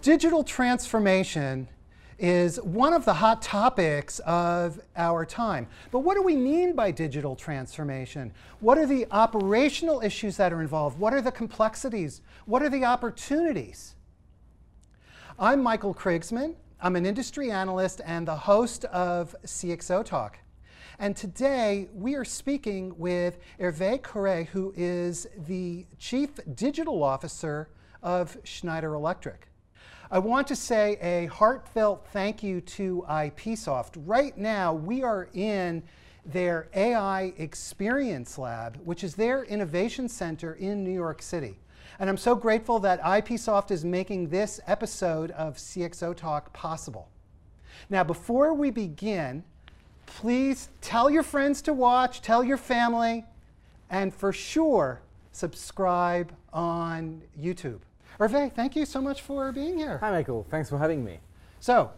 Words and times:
Digital 0.00 0.44
transformation 0.44 1.66
is 2.18 2.60
one 2.60 2.92
of 2.92 3.04
the 3.04 3.14
hot 3.14 3.42
topics 3.42 4.20
of 4.20 4.80
our 4.96 5.26
time. 5.26 5.66
But 5.90 6.00
what 6.00 6.14
do 6.14 6.22
we 6.22 6.36
mean 6.36 6.76
by 6.76 6.92
digital 6.92 7.34
transformation? 7.34 8.32
What 8.60 8.78
are 8.78 8.86
the 8.86 9.06
operational 9.10 10.02
issues 10.02 10.36
that 10.36 10.52
are 10.52 10.60
involved? 10.60 10.98
What 11.00 11.12
are 11.12 11.20
the 11.20 11.32
complexities? 11.32 12.20
What 12.46 12.62
are 12.62 12.68
the 12.68 12.84
opportunities? 12.84 13.96
I'm 15.36 15.62
Michael 15.62 15.94
Krigsman. 15.94 16.54
I'm 16.80 16.94
an 16.94 17.06
industry 17.06 17.50
analyst 17.50 18.00
and 18.06 18.28
the 18.28 18.36
host 18.36 18.84
of 18.84 19.34
CXO 19.44 20.04
Talk. 20.04 20.38
And 20.98 21.16
today 21.16 21.88
we 21.92 22.14
are 22.14 22.24
speaking 22.24 22.94
with 22.96 23.38
Hervé 23.58 24.00
Corré, 24.00 24.46
who 24.46 24.72
is 24.76 25.26
the 25.36 25.86
Chief 25.98 26.30
Digital 26.54 27.02
Officer 27.02 27.68
of 28.00 28.36
Schneider 28.44 28.94
Electric. 28.94 29.48
I 30.10 30.20
want 30.20 30.46
to 30.48 30.56
say 30.56 30.96
a 31.00 31.26
heartfelt 31.26 32.06
thank 32.12 32.44
you 32.44 32.60
to 32.60 33.04
IPsoft. 33.08 33.94
Right 34.06 34.38
now, 34.38 34.72
we 34.72 35.02
are 35.02 35.28
in 35.34 35.82
their 36.24 36.68
AI 36.76 37.34
Experience 37.38 38.38
Lab, 38.38 38.78
which 38.84 39.02
is 39.02 39.16
their 39.16 39.42
innovation 39.44 40.08
center 40.08 40.54
in 40.54 40.84
New 40.84 40.92
York 40.92 41.22
City. 41.22 41.58
And 41.98 42.08
I'm 42.08 42.16
so 42.16 42.36
grateful 42.36 42.78
that 42.80 43.02
IPsoft 43.02 43.72
is 43.72 43.84
making 43.84 44.28
this 44.28 44.60
episode 44.68 45.32
of 45.32 45.56
CXO 45.56 46.14
Talk 46.16 46.52
possible. 46.52 47.08
Now, 47.90 48.04
before 48.04 48.54
we 48.54 48.70
begin, 48.70 49.42
please 50.06 50.68
tell 50.80 51.10
your 51.10 51.22
friends 51.22 51.62
to 51.62 51.72
watch, 51.72 52.20
tell 52.20 52.42
your 52.44 52.56
family, 52.56 53.24
and 53.90 54.14
for 54.14 54.32
sure, 54.32 55.00
subscribe 55.32 56.32
on 56.52 57.22
YouTube. 57.40 57.80
Hervé, 58.18 58.52
thank 58.52 58.76
you 58.76 58.86
so 58.86 59.00
much 59.00 59.22
for 59.22 59.50
being 59.52 59.76
here. 59.76 59.98
Hi, 59.98 60.10
Michael. 60.10 60.46
Thanks 60.50 60.70
for 60.70 60.78
having 60.78 61.04
me. 61.04 61.18
So, 61.60 61.90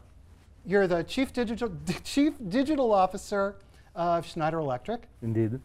you're 0.65 0.87
the 0.87 1.05
chief 1.05 1.33
digital 1.33 1.71
chief 2.05 2.35
digital 2.49 2.93
officer 2.93 3.57
of 3.95 4.27
Schneider 4.27 4.59
Electric. 4.59 5.09
Indeed. 5.23 5.61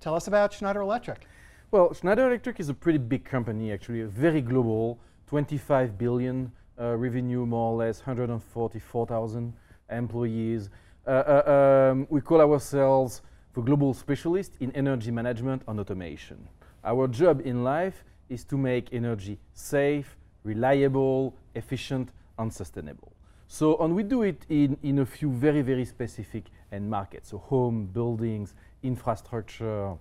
Tell 0.00 0.14
us 0.14 0.26
about 0.26 0.52
Schneider 0.52 0.80
Electric. 0.82 1.26
Well, 1.70 1.92
Schneider 1.94 2.26
Electric 2.26 2.60
is 2.60 2.68
a 2.68 2.74
pretty 2.74 2.98
big 2.98 3.24
company, 3.24 3.72
actually, 3.72 4.02
very 4.02 4.40
global. 4.40 4.98
25 5.26 5.98
billion 5.98 6.52
uh, 6.78 6.96
revenue, 6.96 7.46
more 7.46 7.72
or 7.72 7.76
less, 7.76 7.98
144,000 7.98 9.52
employees. 9.90 10.70
Uh, 11.06 11.10
uh, 11.10 11.90
um, 11.92 12.06
we 12.10 12.20
call 12.20 12.40
ourselves 12.40 13.22
the 13.54 13.60
global 13.60 13.92
specialist 13.94 14.56
in 14.60 14.70
energy 14.72 15.10
management 15.10 15.62
and 15.68 15.78
automation. 15.78 16.48
Our 16.82 17.08
job 17.08 17.42
in 17.44 17.62
life 17.62 18.04
is 18.28 18.44
to 18.44 18.56
make 18.56 18.92
energy 18.92 19.38
safe, 19.52 20.16
reliable, 20.44 21.34
efficient, 21.54 22.10
and 22.38 22.52
sustainable. 22.52 23.12
So, 23.46 23.76
and 23.78 23.94
we 23.94 24.02
do 24.02 24.22
it 24.22 24.44
in, 24.48 24.76
in 24.82 25.00
a 25.00 25.06
few 25.06 25.30
very, 25.30 25.62
very 25.62 25.84
specific 25.84 26.44
end 26.72 26.90
markets. 26.90 27.28
So 27.28 27.38
home, 27.38 27.86
buildings, 27.86 28.54
infrastructure, 28.82 29.94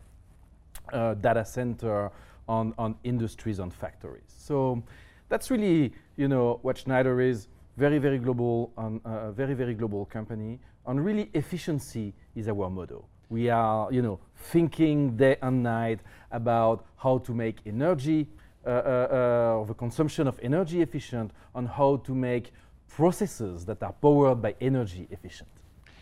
uh, 0.91 1.13
data 1.15 1.45
center, 1.45 2.11
on, 2.47 2.73
on 2.77 2.95
industries 3.03 3.59
and 3.59 3.73
factories. 3.73 4.33
So 4.37 4.83
that's 5.29 5.49
really, 5.49 5.93
you 6.17 6.27
know, 6.27 6.59
what 6.61 6.77
Schneider 6.77 7.21
is, 7.21 7.47
very, 7.77 7.97
very 7.97 8.19
global, 8.19 8.71
and 8.77 9.01
uh, 9.05 9.31
very, 9.31 9.53
very 9.53 9.73
global 9.73 10.05
company. 10.05 10.59
And 10.85 11.03
really 11.03 11.29
efficiency 11.33 12.13
is 12.35 12.47
our 12.47 12.69
motto. 12.69 13.05
We 13.29 13.49
are, 13.49 13.91
you 13.91 14.01
know, 14.01 14.19
thinking 14.35 15.15
day 15.17 15.37
and 15.41 15.63
night 15.63 16.01
about 16.31 16.85
how 16.97 17.19
to 17.19 17.33
make 17.33 17.57
energy, 17.65 18.27
uh, 18.65 18.69
uh, 18.69 18.71
uh, 18.71 19.65
the 19.65 19.73
consumption 19.73 20.27
of 20.27 20.39
energy 20.43 20.81
efficient, 20.81 21.31
and 21.55 21.67
how 21.67 21.97
to 21.97 22.13
make 22.13 22.51
processes 22.87 23.65
that 23.65 23.81
are 23.81 23.93
powered 23.93 24.41
by 24.41 24.55
energy 24.61 25.07
efficient. 25.09 25.49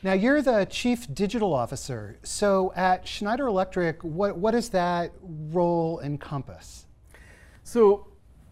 Now, 0.04 0.14
you're 0.14 0.42
the 0.42 0.66
chief 0.66 1.14
digital 1.14 1.54
officer. 1.54 2.18
So 2.24 2.74
at 2.76 3.08
Schneider 3.08 3.48
Electric, 3.48 4.04
what, 4.04 4.36
what 4.36 4.52
does 4.52 4.70
that 4.70 5.12
role 5.22 6.02
encompass? 6.04 6.88
So, 7.64 8.08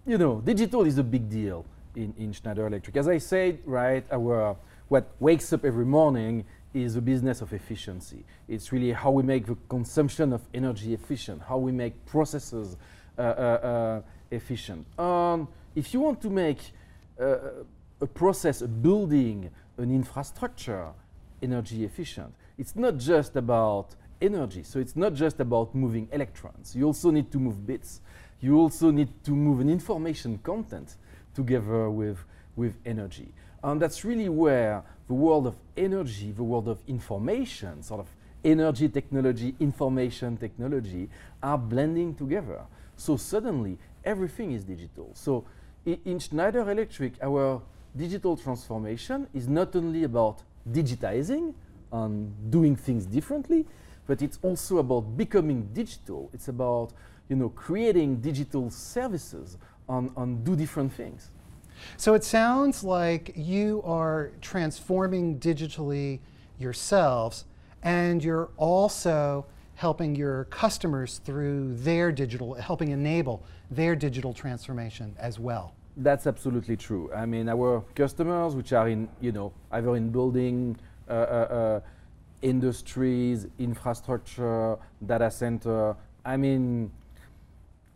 you 0.06 0.20
know, 0.20 0.42
digital 0.42 0.86
is 0.86 1.00
a 1.00 1.04
big 1.04 1.28
deal 1.28 1.66
in, 1.96 2.14
in 2.18 2.32
Schneider 2.32 2.68
Electric. 2.68 2.96
As 2.98 3.08
I 3.08 3.18
said, 3.18 3.60
right, 3.66 4.06
our 4.12 4.56
what 4.90 5.12
wakes 5.20 5.54
up 5.54 5.64
every 5.64 5.86
morning 5.86 6.46
is 6.74 6.96
a 6.96 7.02
business 7.02 7.42
of 7.42 7.54
efficiency. 7.54 8.26
It's 8.48 8.72
really 8.72 8.92
how 8.92 9.12
we 9.12 9.24
make 9.24 9.46
the 9.46 9.56
consumption 9.70 10.34
of 10.34 10.42
energy 10.54 10.94
efficient, 10.94 11.42
how 11.48 11.58
we 11.58 11.72
make 11.72 12.06
processes 12.06 12.76
uh, 13.18 13.22
uh, 13.22 13.24
uh, 13.26 14.02
efficient. 14.32 14.86
Um, 15.00 15.48
if 15.76 15.94
you 15.94 16.00
want 16.00 16.22
to 16.22 16.30
make 16.30 16.60
uh, 17.20 17.38
a 18.02 18.08
process, 18.08 18.62
a 18.62 18.68
building, 18.68 19.50
an 19.78 19.92
infrastructure 19.92 20.88
energy 21.42 21.86
efficient, 21.86 22.34
it's 22.58 22.76
not 22.76 22.98
just 22.98 23.36
about 23.36 23.96
energy. 24.22 24.64
So 24.64 24.80
it's 24.80 24.96
not 24.96 25.14
just 25.14 25.40
about 25.40 25.74
moving 25.74 26.08
electrons. 26.12 26.76
You 26.76 26.86
also 26.86 27.12
need 27.12 27.32
to 27.32 27.40
move 27.40 27.66
bits. 27.66 28.02
You 28.42 28.58
also 28.58 28.92
need 28.92 29.10
to 29.24 29.32
move 29.32 29.60
an 29.60 29.70
information 29.70 30.40
content 30.44 30.96
together 31.34 31.90
with, 31.90 32.18
with 32.56 32.76
energy. 32.86 33.34
And 33.64 33.82
that's 33.82 34.06
really 34.06 34.30
where 34.30 34.84
the 35.08 35.14
world 35.14 35.48
of 35.48 35.56
energy, 35.76 36.32
the 36.32 36.44
world 36.44 36.68
of 36.68 36.80
information, 36.88 37.84
sort 37.84 38.00
of 38.00 38.08
energy 38.44 38.88
technology, 38.88 39.56
information 39.60 40.38
technology, 40.38 41.10
are 41.44 41.58
blending 41.58 42.16
together. 42.16 42.62
So 42.96 43.18
suddenly, 43.18 43.78
everything 44.06 44.52
is 44.54 44.64
digital. 44.64 45.12
So 45.14 45.46
in 45.86 46.20
Schneider 46.20 46.70
Electric, 46.70 47.14
our 47.22 47.62
digital 47.96 48.38
transformation 48.38 49.28
is 49.34 49.48
not 49.48 49.76
only 49.76 50.04
about 50.04 50.44
digitizing 50.70 51.54
and 51.92 52.52
doing 52.52 52.76
things 52.76 53.06
differently, 53.06 53.66
but 54.06 54.22
it's 54.22 54.40
also 54.42 54.78
about 54.78 55.18
becoming 55.18 55.70
digital. 55.74 56.30
It's 56.34 56.48
about 56.48 56.94
you 57.30 57.36
know, 57.36 57.50
creating 57.50 58.18
digital 58.18 58.70
services 58.70 59.58
and, 59.90 60.12
and 60.16 60.46
do 60.46 60.56
different 60.56 60.94
things. 60.94 61.32
So 61.98 62.14
it 62.14 62.24
sounds 62.24 62.84
like 62.84 63.34
you 63.36 63.82
are 63.84 64.32
transforming 64.42 65.40
digitally 65.40 66.20
yourselves 66.58 67.46
and 67.84 68.24
you're 68.24 68.50
also 68.58 69.46
helping 69.76 70.14
your 70.14 70.44
customers 70.46 71.22
through 71.24 71.74
their 71.76 72.12
digital, 72.12 72.54
helping 72.56 72.90
enable 72.90 73.44
their 73.72 73.96
digital 73.96 74.34
transformation 74.34 75.16
as 75.18 75.40
well. 75.40 75.74
That's 75.96 76.28
absolutely 76.28 76.76
true. 76.76 77.10
I 77.14 77.26
mean, 77.26 77.48
our 77.48 77.84
customers, 77.96 78.56
which 78.56 78.74
are 78.74 78.90
in, 78.90 79.08
you 79.22 79.32
know, 79.32 79.54
either 79.72 79.96
in 79.96 80.12
building, 80.12 80.76
uh, 81.10 81.12
uh, 81.12 81.16
uh, 81.16 81.80
industries, 82.42 83.48
infrastructure, 83.58 84.78
data 85.06 85.32
center, 85.32 85.96
I 86.26 86.36
mean, 86.38 86.92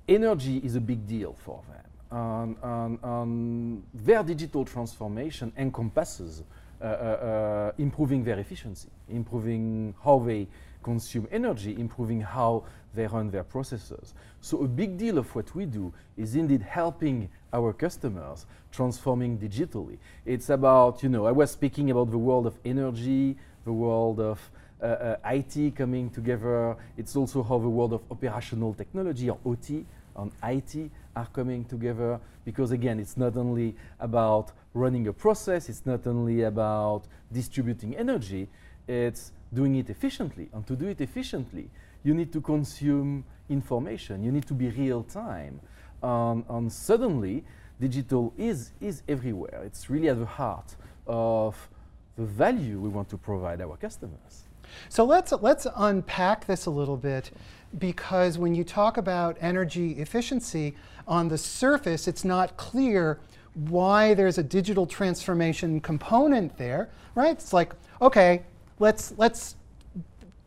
energy 0.07 0.57
is 0.57 0.75
a 0.75 0.81
big 0.81 1.07
deal 1.07 1.35
for 1.43 1.61
them 1.69 1.83
on 2.13 3.83
their 3.93 4.23
digital 4.23 4.65
transformation 4.65 5.51
encompasses 5.57 6.43
uh, 6.81 6.85
uh, 6.85 6.89
uh, 6.89 7.71
improving 7.77 8.23
their 8.23 8.39
efficiency, 8.39 8.89
improving 9.09 9.95
how 10.03 10.19
they 10.19 10.47
consume 10.83 11.27
energy, 11.31 11.79
improving 11.79 12.19
how 12.19 12.63
they 12.93 13.07
run 13.07 13.31
their 13.31 13.43
processes. 13.43 14.13
So 14.41 14.63
a 14.63 14.67
big 14.67 14.97
deal 14.97 15.17
of 15.17 15.33
what 15.33 15.55
we 15.55 15.65
do 15.65 15.93
is 16.17 16.35
indeed 16.35 16.61
helping 16.61 17.29
our 17.53 17.71
customers 17.71 18.45
transforming 18.71 19.39
digitally. 19.39 19.97
It's 20.25 20.49
about, 20.49 21.01
you 21.03 21.09
know, 21.09 21.25
I 21.25 21.31
was 21.31 21.51
speaking 21.51 21.89
about 21.89 22.11
the 22.11 22.17
world 22.17 22.45
of 22.45 22.59
energy, 22.65 23.37
the 23.63 23.71
world 23.71 24.19
of 24.19 24.51
IT 24.83 25.75
coming 25.75 26.09
together. 26.09 26.75
It's 26.97 27.15
also 27.15 27.41
how 27.43 27.57
the 27.59 27.69
world 27.69 27.93
of 27.93 28.01
operational 28.11 28.73
technology 28.73 29.29
or 29.29 29.37
OT 29.45 29.85
on 30.15 30.31
IT 30.43 30.91
are 31.15 31.27
coming 31.27 31.65
together. 31.65 32.19
Because 32.45 32.71
again 32.71 32.99
it's 32.99 33.15
not 33.15 33.37
only 33.37 33.75
about 33.99 34.51
running 34.73 35.07
a 35.07 35.13
process 35.13 35.69
it's 35.69 35.85
not 35.85 36.05
only 36.07 36.41
about 36.41 37.03
distributing 37.31 37.95
energy 37.95 38.49
it's 38.87 39.31
doing 39.53 39.75
it 39.75 39.89
efficiently. 39.89 40.49
And 40.53 40.67
to 40.67 40.75
do 40.75 40.87
it 40.87 40.99
efficiently 40.99 41.69
you 42.03 42.13
need 42.13 42.33
to 42.33 42.41
consume 42.41 43.23
information. 43.49 44.23
You 44.23 44.31
need 44.31 44.47
to 44.47 44.53
be 44.53 44.69
real 44.69 45.03
time. 45.03 45.61
Um, 46.01 46.43
and 46.49 46.71
suddenly 46.71 47.45
digital 47.79 48.33
is 48.37 48.71
is 48.81 49.03
everywhere. 49.07 49.61
It's 49.63 49.89
really 49.89 50.09
at 50.09 50.19
the 50.19 50.25
heart 50.25 50.75
of 51.07 51.69
the 52.17 52.25
value 52.25 52.79
we 52.79 52.89
want 52.89 53.09
to 53.09 53.17
provide 53.17 53.61
our 53.61 53.77
customers 53.77 54.43
so 54.89 55.03
let's 55.03 55.31
let's 55.31 55.67
unpack 55.75 56.45
this 56.45 56.65
a 56.65 56.69
little 56.69 56.97
bit 56.97 57.31
because 57.77 58.37
when 58.37 58.53
you 58.53 58.63
talk 58.63 58.97
about 58.97 59.37
energy 59.41 59.93
efficiency, 59.93 60.75
on 61.07 61.27
the 61.27 61.37
surface, 61.37 62.07
it's 62.07 62.23
not 62.23 62.57
clear 62.57 63.19
why 63.53 64.13
there's 64.13 64.37
a 64.37 64.43
digital 64.43 64.85
transformation 64.85 65.79
component 65.79 66.57
there, 66.57 66.89
right? 67.15 67.31
It's 67.31 67.53
like, 67.53 67.73
okay, 68.01 68.43
let's, 68.79 69.13
let's 69.17 69.55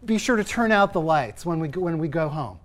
be 0.04 0.18
sure 0.18 0.36
to 0.36 0.44
turn 0.44 0.72
out 0.72 0.92
the 0.92 1.00
lights 1.00 1.46
when 1.46 1.60
we 1.60 1.68
go, 1.68 1.80
when 1.80 1.98
we 1.98 2.08
go 2.08 2.28
home. 2.28 2.58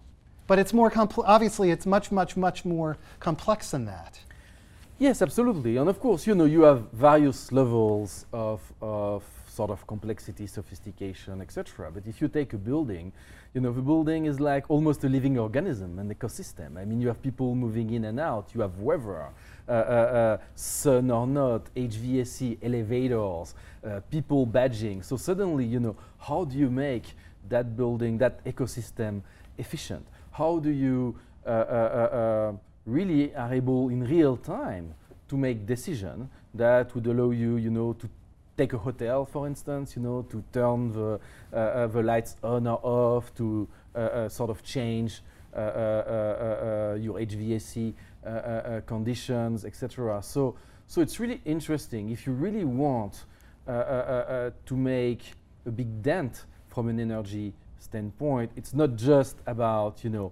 But 0.48 0.60
it's 0.60 0.74
more 0.74 0.92
compl- 0.92 1.24
obviously 1.26 1.72
it's 1.72 1.86
much 1.86 2.12
much 2.12 2.36
much 2.36 2.66
more 2.66 2.98
complex 3.22 3.72
than 3.72 3.86
that. 3.86 4.20
Yes, 5.00 5.22
absolutely. 5.22 5.78
And 5.78 5.88
of 5.88 6.00
course, 6.00 6.28
you 6.28 6.36
know, 6.36 6.44
you 6.44 6.64
have 6.64 6.90
various 6.92 7.54
levels 7.54 8.26
of, 8.34 8.60
of 8.82 9.24
sort 9.52 9.70
of 9.70 9.86
complexity, 9.86 10.48
sophistication, 10.48 11.42
etc. 11.42 11.92
But 11.94 12.08
if 12.08 12.22
you 12.22 12.30
take 12.30 12.54
a 12.54 12.58
building, 12.58 13.12
you 13.54 13.60
know, 13.60 13.74
the 13.74 13.82
building 13.82 14.26
is 14.26 14.40
like 14.40 14.64
almost 14.70 15.04
a 15.04 15.10
living 15.10 15.38
organism, 15.38 16.00
an 16.00 16.14
ecosystem. 16.14 16.78
I 16.78 16.86
mean, 16.86 17.02
you 17.02 17.10
have 17.10 17.22
people 17.22 17.54
moving 17.54 17.92
in 17.92 18.06
and 18.06 18.20
out, 18.20 18.52
you 18.56 18.62
have 18.62 18.80
weather, 18.80 19.28
uh, 19.68 19.72
uh, 19.72 19.76
uh, 19.76 20.38
sun 20.56 21.12
or 21.12 21.28
not, 21.28 21.74
HVAC, 21.76 22.58
elevators, 22.64 23.54
uh, 23.86 24.00
people 24.10 24.48
badging. 24.48 25.04
So 25.04 25.18
suddenly, 25.18 25.66
you 25.66 25.82
know, 25.82 25.98
how 26.18 26.46
do 26.46 26.58
you 26.58 26.70
make 26.70 27.14
that 27.50 27.76
building, 27.76 28.18
that 28.20 28.44
ecosystem 28.46 29.22
efficient? 29.58 30.06
How 30.32 30.60
do 30.60 30.70
you 30.70 31.20
uh, 31.46 31.50
uh, 31.50 32.54
really 32.86 33.36
are 33.36 33.54
able 33.54 33.90
in 33.90 34.08
real 34.08 34.38
time 34.38 34.94
to 35.28 35.36
make 35.36 35.66
decision 35.66 36.30
that 36.54 36.94
would 36.96 37.08
allow 37.08 37.32
you, 37.32 37.58
you 37.58 37.70
know, 37.70 37.94
to 37.94 38.10
take 38.58 38.74
a 38.74 38.78
hotel, 38.78 39.26
for 39.26 39.48
instance, 39.48 39.96
you 39.96 40.02
know, 40.02 40.22
to 40.30 40.44
turn 40.52 40.92
the, 40.92 41.20
uh, 41.54 41.56
uh, 41.56 41.88
the 41.88 42.04
lights 42.04 42.36
on 42.44 42.68
or 42.68 42.80
off, 42.84 43.34
to 43.36 43.68
uh, 43.96 44.00
uh 44.00 44.30
sort 44.30 44.50
of 44.50 44.64
change 44.64 45.22
uh, 45.56 45.60
uh, 45.60 46.98
your 47.00 47.20
HVAC 47.20 47.94
conditions, 48.86 49.66
etc. 49.66 50.22
So, 50.24 50.56
so 50.88 51.02
it's 51.02 51.20
really 51.20 51.42
interesting. 51.46 52.10
If 52.10 52.28
you 52.28 52.34
really 52.34 52.64
want 52.64 53.26
to 53.68 54.54
make 54.76 55.22
a 55.66 55.72
big 55.72 56.02
dent 56.02 56.46
from 56.68 56.90
an 56.90 57.00
energy 57.00 57.54
standpoint, 57.80 58.52
it's 58.56 58.74
not 58.74 58.96
just 58.96 59.38
about, 59.46 60.04
you 60.04 60.10
know, 60.10 60.32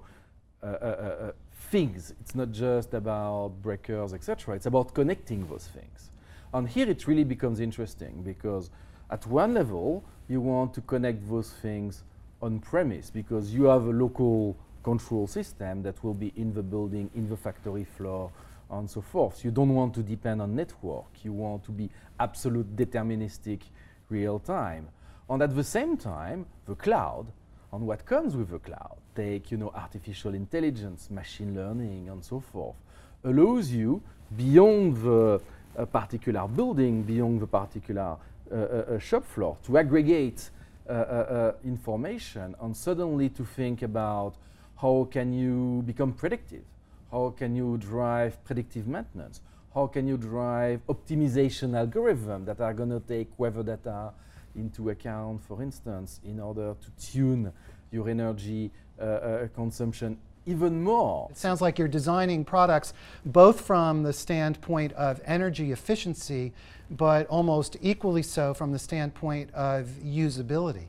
things. 1.72 2.14
It's 2.22 2.36
not 2.36 2.52
just 2.52 2.94
about 2.94 3.62
breakers, 3.62 4.14
etc. 4.14 4.56
It's 4.56 4.66
about 4.66 4.94
connecting 4.94 5.46
those 5.48 5.68
things. 5.68 6.09
And 6.54 6.68
here 6.68 6.90
it 6.90 7.08
really 7.08 7.24
becomes 7.24 7.60
interesting 7.60 8.24
because 8.24 8.70
at 9.12 9.26
one 9.28 9.54
level, 9.54 10.04
you 10.28 10.42
want 10.42 10.74
to 10.76 10.82
connect 10.82 11.28
those 11.30 11.52
things 11.52 12.04
on 12.42 12.60
premise 12.60 13.10
because 13.10 13.54
you 13.54 13.66
have 13.66 13.86
a 13.86 13.92
local 13.92 14.56
control 14.84 15.28
system 15.28 15.84
that 15.84 16.04
will 16.04 16.14
be 16.14 16.32
in 16.36 16.54
the 16.54 16.64
building, 16.64 17.10
in 17.16 17.28
the 17.28 17.38
factory 17.38 17.84
floor, 17.84 18.32
and 18.72 18.90
so 18.90 19.02
forth. 19.02 19.44
You 19.44 19.52
don't 19.52 19.74
want 19.74 19.94
to 19.96 20.04
depend 20.04 20.42
on 20.42 20.56
network. 20.56 21.24
You 21.24 21.34
want 21.34 21.64
to 21.66 21.72
be 21.72 21.90
absolute 22.20 22.76
deterministic 22.76 23.62
real 24.10 24.40
time. 24.40 24.88
And 25.30 25.42
at 25.42 25.56
the 25.56 25.64
same 25.64 25.98
time, 25.98 26.46
the 26.66 26.76
cloud 26.76 27.28
and 27.72 27.86
what 27.86 28.06
comes 28.06 28.36
with 28.36 28.50
the 28.50 28.60
cloud, 28.60 28.98
take 29.16 29.52
you 29.52 29.58
know, 29.58 29.72
artificial 29.76 30.34
intelligence, 30.34 31.10
machine 31.12 31.56
learning, 31.56 32.10
and 32.10 32.24
so 32.24 32.40
forth, 32.40 32.76
allows 33.24 33.72
you 33.72 34.02
beyond 34.36 34.98
the 34.98 35.42
uh, 35.78 35.86
particular 35.86 36.48
building, 36.48 37.04
beyond 37.04 37.42
the 37.42 37.48
particular 37.48 38.18
uh, 38.52 38.56
uh, 38.56 39.00
shop 39.00 39.26
floor, 39.26 39.58
to 39.64 39.78
aggregate 39.78 40.50
uh, 40.90 40.92
uh, 40.92 40.96
uh, 40.96 41.52
information 41.64 42.56
and 42.62 42.76
suddenly 42.76 43.30
to 43.30 43.46
think 43.46 43.84
about 43.84 44.34
how 44.82 45.08
can 45.12 45.32
you 45.32 45.84
become 45.86 46.12
predictive, 46.12 46.64
how 47.12 47.30
can 47.38 47.56
you 47.56 47.78
drive 47.78 48.44
predictive 48.44 48.88
maintenance, 48.88 49.42
how 49.76 49.86
can 49.86 50.08
you 50.08 50.18
drive 50.18 50.82
optimization 50.88 51.72
algorithms 51.72 52.46
that 52.46 52.60
are 52.60 52.74
going 52.74 52.90
to 52.90 53.00
take 53.02 53.28
weather 53.38 53.62
data 53.62 54.12
into 54.56 54.90
account, 54.90 55.42
for 55.44 55.62
instance, 55.62 56.20
in 56.26 56.40
order 56.40 56.76
to 56.82 57.12
tune 57.12 57.52
your 57.92 58.10
energy 58.10 58.72
uh, 59.00 59.04
uh, 59.04 59.48
consumption 59.50 60.18
even 60.46 60.82
more. 60.84 61.28
It 61.32 61.38
sounds 61.38 61.62
like 61.62 61.78
you're 61.78 61.88
designing 61.88 62.44
products 62.46 62.94
both 63.26 63.62
from 63.62 64.04
the 64.04 64.14
standpoint 64.14 64.94
of 64.94 65.22
energy 65.26 65.72
efficiency, 65.72 66.54
but 66.90 67.28
almost 67.28 67.78
equally 67.82 68.24
so 68.24 68.54
from 68.54 68.72
the 68.72 68.80
standpoint 68.80 69.54
of 69.54 69.88
usability. 70.04 70.86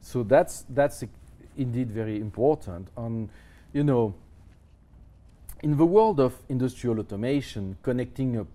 So 0.00 0.22
that's, 0.22 0.64
that's 0.70 1.04
indeed 1.56 1.90
very 1.90 2.20
important. 2.20 2.88
And, 2.96 3.28
you 3.72 3.82
know, 3.82 4.14
in 5.62 5.76
the 5.76 5.86
world 5.86 6.20
of 6.20 6.34
industrial 6.48 7.00
automation, 7.00 7.76
connecting 7.82 8.36
a 8.36 8.46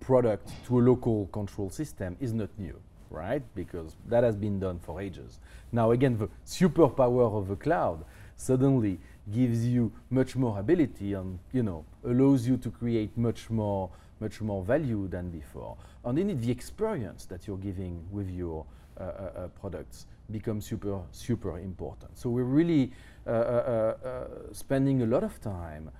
product 0.00 0.50
to 0.66 0.78
a 0.78 0.82
local 0.82 1.26
control 1.26 1.70
system 1.70 2.16
is 2.20 2.32
not 2.32 2.50
new 2.58 2.78
right? 3.10 3.42
Because 3.54 3.96
that 4.06 4.24
has 4.24 4.36
been 4.36 4.58
done 4.58 4.78
for 4.78 5.00
ages. 5.00 5.40
Now, 5.72 5.90
again, 5.92 6.18
the 6.18 6.28
superpower 6.46 7.32
of 7.36 7.48
the 7.48 7.56
cloud 7.56 8.04
suddenly 8.36 8.98
gives 9.32 9.66
you 9.66 9.92
much 10.10 10.36
more 10.36 10.58
ability 10.58 11.12
and, 11.14 11.38
you 11.52 11.62
know, 11.62 11.84
allows 12.04 12.46
you 12.46 12.56
to 12.56 12.70
create 12.70 13.16
much 13.16 13.50
more, 13.50 13.90
much 14.20 14.40
more 14.40 14.62
value 14.64 15.08
than 15.08 15.30
before. 15.30 15.76
And 16.04 16.18
indeed, 16.18 16.42
the 16.42 16.50
experience 16.50 17.24
that 17.26 17.46
you're 17.46 17.58
giving 17.58 18.04
with 18.10 18.30
your 18.30 18.64
uh, 18.98 19.02
uh, 19.02 19.06
uh 19.06 19.48
products 19.60 20.06
becomes 20.30 20.66
super, 20.66 21.00
super 21.12 21.58
important. 21.58 22.18
So 22.18 22.30
we're 22.30 22.42
really 22.42 22.92
uh, 23.26 23.30
uh, 23.30 23.94
uh, 24.04 24.24
spending 24.52 25.02
a 25.02 25.06
lot 25.06 25.22
of 25.22 25.38
time 25.40 25.90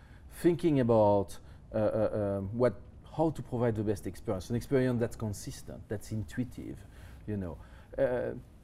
thinking 0.40 0.80
about 0.80 1.36
um, 1.75 2.48
what 2.52 2.75
how 3.16 3.30
to 3.30 3.42
provide 3.42 3.75
the 3.75 3.82
best 3.82 4.06
experience, 4.06 4.48
an 4.48 4.56
experience 4.56 4.98
that's 5.00 5.16
consistent, 5.16 5.80
that's 5.88 6.12
intuitive, 6.12 6.78
you 7.26 7.36
know. 7.36 7.58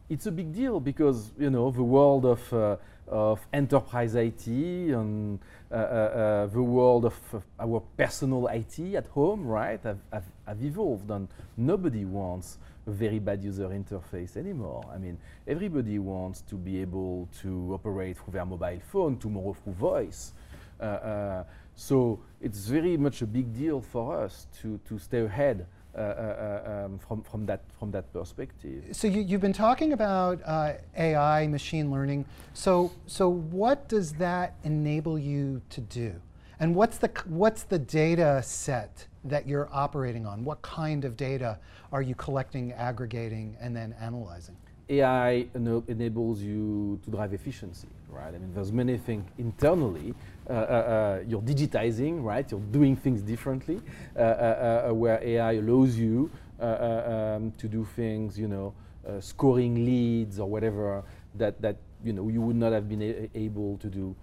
It's 0.08 0.26
a 0.26 0.31
big 0.31 0.55
deal 0.55 0.81
because 0.81 1.32
you 1.38 1.50
know 1.50 1.70
the 1.70 1.82
world 1.82 2.25
of 2.25 2.78
of 3.09 3.47
enterprise 3.53 4.15
IT 4.15 4.47
and 4.47 5.39
uh, 5.71 5.75
uh, 5.75 5.79
uh 5.79 6.47
the 6.47 6.62
world 6.62 7.05
of 7.05 7.15
our 7.61 7.81
personal 7.97 8.47
IT 8.49 8.79
at 8.95 9.06
home, 9.09 9.47
right, 9.47 9.81
have, 9.83 9.99
have, 10.12 10.25
have, 10.47 10.62
evolved, 10.62 11.11
and 11.11 11.29
nobody 11.56 12.05
wants 12.05 12.59
a 12.87 12.91
very 12.91 13.19
bad 13.19 13.43
user 13.43 13.69
interface 13.69 14.37
anymore. 14.37 14.83
I 14.93 14.99
mean, 14.99 15.19
everybody 15.47 15.99
wants 15.99 16.43
to 16.43 16.55
be 16.55 16.81
able 16.81 17.29
to 17.43 17.75
operate 17.75 18.19
through 18.19 18.33
their 18.33 18.47
mobile 18.47 18.81
phone 18.91 19.19
tomorrow 19.19 19.57
through 19.62 19.73
voice. 19.75 20.33
Uh, 20.81 21.45
so 21.77 22.21
it's 22.41 22.67
very 22.67 22.97
much 22.97 23.23
a 23.23 23.27
big 23.27 23.53
deal 23.55 23.81
for 23.81 24.23
us 24.23 24.47
to 24.61 24.79
to 24.89 24.99
stay 24.99 25.21
ahead 25.21 25.61
uh, 25.61 25.62
uh, 25.62 25.74
um, 25.96 26.99
from, 26.99 27.23
from, 27.23 27.46
that, 27.46 27.62
from 27.79 27.91
that 27.93 28.12
perspective. 28.12 28.85
So 28.93 29.06
you, 29.06 29.26
have 29.29 29.41
been 29.41 29.52
talking 29.52 29.93
about 29.93 30.41
uh, 30.44 30.75
AI, 30.96 31.46
machine 31.46 31.91
learning. 31.91 32.25
So, 32.52 32.93
so 33.06 33.29
what 33.29 33.88
does 33.88 34.12
that 34.14 34.56
enable 34.64 35.19
you 35.19 35.62
to 35.70 35.80
do? 35.80 36.14
And 36.61 36.75
what's 36.75 36.99
the, 36.99 37.11
what's 37.26 37.64
the 37.64 37.78
data 37.78 38.42
set 38.42 39.07
that 39.25 39.47
you're 39.49 39.69
operating 39.73 40.26
on? 40.26 40.45
What 40.45 40.62
kind 40.62 41.04
of 41.04 41.16
data 41.16 41.59
are 41.92 42.02
you 42.02 42.14
collecting, 42.14 42.73
aggregating, 42.73 43.57
and 43.61 43.75
then 43.75 43.95
analyzing? 44.00 44.57
AI 44.88 45.47
enables 45.54 46.40
you 46.40 47.00
to 47.04 47.11
drive 47.11 47.33
efficiency, 47.33 47.88
right? 48.09 48.28
I 48.35 48.38
mean, 48.38 48.52
there's 48.54 48.73
many 48.73 48.99
things 48.99 49.25
internally. 49.38 50.14
Uh, 50.49 50.53
uh, 50.53 50.57
uh, 50.57 51.23
you're 51.27 51.41
digitizing, 51.41 52.23
right? 52.23 52.51
You're 52.51 52.61
doing 52.61 52.97
things 52.97 53.23
differently, 53.23 53.81
uh, 54.15 54.21
uh, 54.21 54.87
uh, 54.91 54.95
where 54.95 55.19
AI 55.23 55.53
allows 55.53 55.97
you 55.97 56.31
um, 56.61 57.51
to 57.53 57.67
do 57.67 57.87
things, 57.97 58.39
you 58.39 58.49
know, 58.49 58.75
scoring 59.21 59.85
leads 59.85 60.39
or 60.39 60.49
whatever 60.49 61.03
that 61.35 61.61
that 61.61 61.77
you 62.05 62.13
know 62.13 62.29
you 62.29 62.41
would 62.41 62.57
not 62.57 62.73
have 62.73 62.89
been 62.89 63.29
able 63.35 63.79
to 63.79 63.89
do 63.89 64.15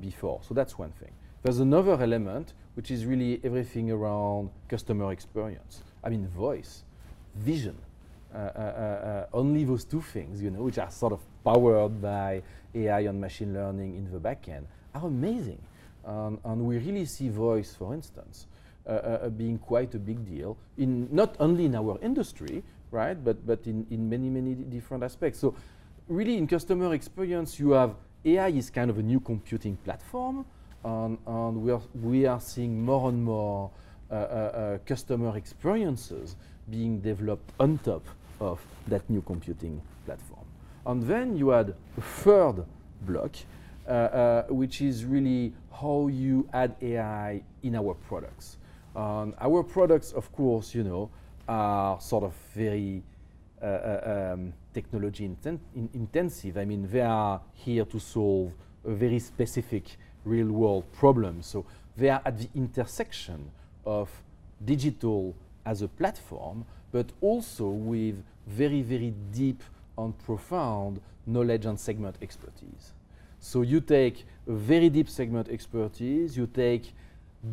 before. 0.00 0.40
So 0.42 0.54
that's 0.54 0.76
one 0.78 0.90
thing. 0.92 1.12
There's 1.42 1.60
another 1.60 1.92
element 2.00 2.54
which 2.74 2.90
is 2.90 3.06
really 3.06 3.40
everything 3.44 3.90
around 3.90 4.50
customer 4.68 5.12
experience. 5.12 5.82
I 6.02 6.10
mean, 6.10 6.26
voice, 6.28 6.82
vision. 7.36 7.76
Uh, 8.34 8.38
uh, 8.38 8.60
uh, 8.60 9.26
only 9.32 9.64
those 9.64 9.84
two 9.84 10.00
things, 10.00 10.42
you 10.42 10.50
know, 10.50 10.62
which 10.62 10.78
are 10.78 10.90
sort 10.90 11.12
of 11.12 11.20
powered 11.44 12.02
by 12.02 12.42
AI 12.74 13.00
and 13.00 13.20
machine 13.20 13.54
learning 13.54 13.94
in 13.94 14.10
the 14.10 14.18
backend, 14.18 14.64
are 14.94 15.06
amazing. 15.06 15.60
Um, 16.04 16.38
and 16.44 16.66
we 16.66 16.78
really 16.78 17.04
see 17.06 17.28
voice, 17.28 17.74
for 17.74 17.94
instance, 17.94 18.46
being 19.36 19.58
quite 19.58 19.94
a 19.94 19.98
big 19.98 20.26
deal 20.26 20.56
in 20.76 21.08
not 21.10 21.36
only 21.40 21.64
in 21.64 21.74
our 21.74 21.98
industry, 22.02 22.62
right, 22.90 23.22
but 23.24 23.46
but 23.46 23.66
in, 23.66 23.86
in 23.90 24.08
many 24.08 24.28
many 24.28 24.54
different 24.54 25.02
aspects. 25.02 25.38
So, 25.38 25.54
really, 26.08 26.36
in 26.36 26.46
customer 26.46 26.92
experience, 26.92 27.58
you 27.58 27.70
have 27.70 27.94
AI 28.24 28.48
is 28.48 28.70
kind 28.70 28.90
of 28.90 28.98
a 28.98 29.02
new 29.02 29.20
computing 29.20 29.76
platform, 29.84 30.44
and, 30.84 31.16
and 31.26 31.62
we 31.62 31.72
are 31.72 31.82
we 32.02 32.26
are 32.26 32.40
seeing 32.40 32.84
more 32.84 33.08
and 33.08 33.24
more 33.24 33.70
uh, 34.10 34.14
uh, 34.14 34.18
uh, 34.18 34.78
customer 34.86 35.36
experiences 35.36 36.36
being 36.70 37.00
developed 37.00 37.50
on 37.58 37.78
top 37.78 38.02
of 38.38 38.60
that 38.86 39.08
new 39.08 39.22
computing 39.22 39.80
platform. 40.04 40.44
And 40.86 41.02
then 41.02 41.36
you 41.36 41.52
add 41.54 41.74
a 41.96 42.00
third 42.00 42.64
block, 43.00 43.32
uh, 43.32 43.40
uh, 43.40 43.63
which 44.48 44.80
is 44.80 45.04
really 45.04 45.52
how 45.80 46.08
you 46.08 46.48
add 46.52 46.74
AI 46.80 47.42
in 47.62 47.74
our 47.74 47.94
products. 47.94 48.56
Um, 48.94 49.34
our 49.40 49.62
products, 49.62 50.12
of 50.12 50.30
course, 50.32 50.74
you 50.74 50.84
know, 50.84 51.10
are 51.48 52.00
sort 52.00 52.24
of 52.24 52.34
very 52.54 53.02
uh, 53.60 53.66
uh, 53.66 53.70
uh, 53.70 54.32
um, 54.34 54.52
technology 54.72 55.28
inten 55.28 55.58
in 55.74 55.88
intensive. 55.94 56.58
I 56.58 56.64
mean, 56.64 56.88
they 56.90 57.00
are 57.00 57.40
here 57.54 57.84
to 57.86 57.98
solve 57.98 58.52
a 58.84 58.92
very 58.92 59.18
specific 59.18 59.96
real 60.24 60.48
world 60.48 60.84
problem. 60.92 61.42
So 61.42 61.64
they 61.96 62.10
are 62.10 62.20
at 62.24 62.38
the 62.38 62.48
intersection 62.54 63.50
of 63.86 64.10
digital 64.64 65.34
as 65.64 65.82
a 65.82 65.88
platform, 65.88 66.64
but 66.92 67.06
also 67.20 67.68
with 67.68 68.22
very, 68.46 68.82
very 68.82 69.14
deep 69.32 69.62
and 69.96 70.16
profound 70.18 71.00
knowledge 71.26 71.64
and 71.64 71.78
segment 71.78 72.16
expertise. 72.20 72.92
So 73.44 73.60
you 73.60 73.82
take 73.82 74.24
very 74.46 74.88
deep 74.88 75.10
segment 75.10 75.50
expertise, 75.50 76.34
you 76.34 76.46
take 76.46 76.94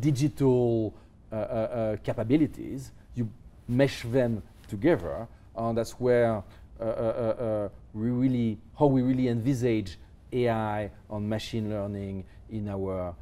digital 0.00 0.94
uh, 1.30 1.34
uh, 1.34 1.38
uh, 1.38 1.96
capabilities, 1.98 2.92
you 3.14 3.28
mesh 3.68 4.02
them 4.04 4.42
together, 4.68 5.28
and 5.54 5.76
that's 5.76 5.92
where 6.00 6.42
uh, 6.80 6.84
uh, 6.84 6.86
uh, 6.86 7.68
we 7.92 8.08
really, 8.08 8.58
how 8.78 8.86
we 8.86 9.02
really 9.02 9.28
envisage 9.28 9.98
AI 10.32 10.90
and 11.10 11.28
machine 11.28 11.68
learning 11.68 12.24
in 12.50 12.68
our 12.68 13.14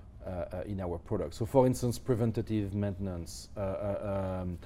in 0.65 0.81
our 0.81 0.99
products. 0.99 1.39
So, 1.39 1.47
for 1.47 1.67
instance, 1.67 1.99
preventative 1.99 2.73
maintenance, 2.73 3.49
um, 3.57 4.59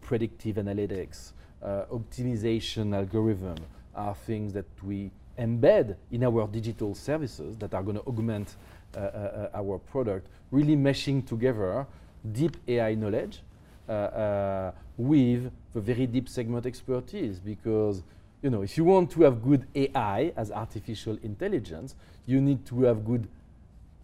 predictive 0.00 0.56
analytics, 0.56 1.32
optimization 1.62 2.96
algorithm 2.96 3.58
are 3.94 4.14
things 4.14 4.54
that 4.54 4.64
we 4.82 5.10
embed 5.38 5.96
in 6.10 6.24
our 6.24 6.46
digital 6.46 6.94
services 6.94 7.56
that 7.58 7.74
are 7.74 7.82
going 7.82 7.96
to 7.96 8.02
augment 8.02 8.56
uh, 8.94 9.00
uh, 9.00 9.48
our 9.54 9.78
product, 9.78 10.26
really 10.50 10.76
meshing 10.76 11.26
together 11.26 11.86
deep 12.32 12.56
AI 12.68 12.94
knowledge 12.94 13.40
uh, 13.88 14.70
with 14.96 15.50
the 15.72 15.80
very 15.80 16.06
deep 16.06 16.28
segment 16.28 16.66
expertise 16.66 17.40
because 17.40 18.02
you 18.42 18.50
know 18.50 18.62
if 18.62 18.76
you 18.76 18.84
want 18.84 19.10
to 19.10 19.22
have 19.22 19.42
good 19.42 19.66
AI 19.74 20.32
as 20.36 20.50
artificial 20.50 21.18
intelligence, 21.22 21.94
you 22.26 22.40
need 22.40 22.64
to 22.66 22.82
have 22.82 23.04
good 23.04 23.26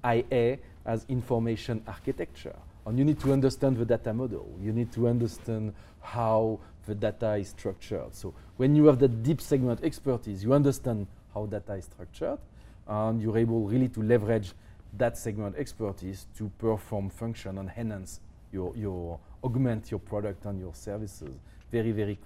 IA 0.04 0.58
as 0.86 1.04
information 1.08 1.82
architecture. 1.86 2.56
And 2.86 2.98
you 2.98 3.04
need 3.04 3.20
to 3.20 3.32
understand 3.34 3.76
the 3.76 3.84
data 3.84 4.14
model. 4.14 4.48
You 4.62 4.72
need 4.72 4.90
to 4.92 5.08
understand 5.08 5.74
how 6.00 6.58
the 6.86 6.94
data 6.94 7.34
is 7.34 7.48
structured. 7.50 8.14
So 8.14 8.32
when 8.56 8.74
you 8.74 8.86
have 8.86 8.98
that 9.00 9.22
deep 9.22 9.42
segment 9.42 9.84
expertise, 9.84 10.42
you 10.42 10.54
understand 10.54 11.06
how 11.38 11.46
data 11.46 11.74
is 11.74 11.84
structured, 11.84 12.38
and 12.86 13.20
you're 13.22 13.38
able 13.38 13.66
really 13.66 13.88
to 13.88 14.02
leverage 14.02 14.52
that 14.96 15.16
segment 15.16 15.56
expertise 15.56 16.26
to 16.36 16.50
perform 16.58 17.10
function 17.10 17.58
and 17.58 17.68
enhance 17.68 18.20
your, 18.52 18.74
your 18.74 19.18
augment 19.44 19.90
your 19.90 20.00
product 20.00 20.44
and 20.46 20.58
your 20.58 20.74
services 20.74 21.34
very, 21.70 21.92
very, 21.92 22.18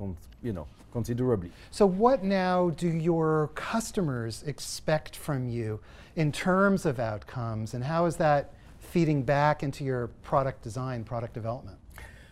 you 0.42 0.52
know, 0.52 0.66
considerably. 0.92 1.50
So 1.72 1.84
what 1.84 2.22
now 2.22 2.70
do 2.70 2.88
your 2.88 3.50
customers 3.54 4.44
expect 4.46 5.16
from 5.16 5.48
you 5.48 5.80
in 6.14 6.30
terms 6.30 6.86
of 6.86 7.00
outcomes, 7.00 7.74
and 7.74 7.82
how 7.82 8.06
is 8.06 8.16
that 8.16 8.52
feeding 8.78 9.22
back 9.22 9.62
into 9.62 9.84
your 9.84 10.08
product 10.22 10.62
design, 10.62 11.02
product 11.02 11.34
development? 11.34 11.78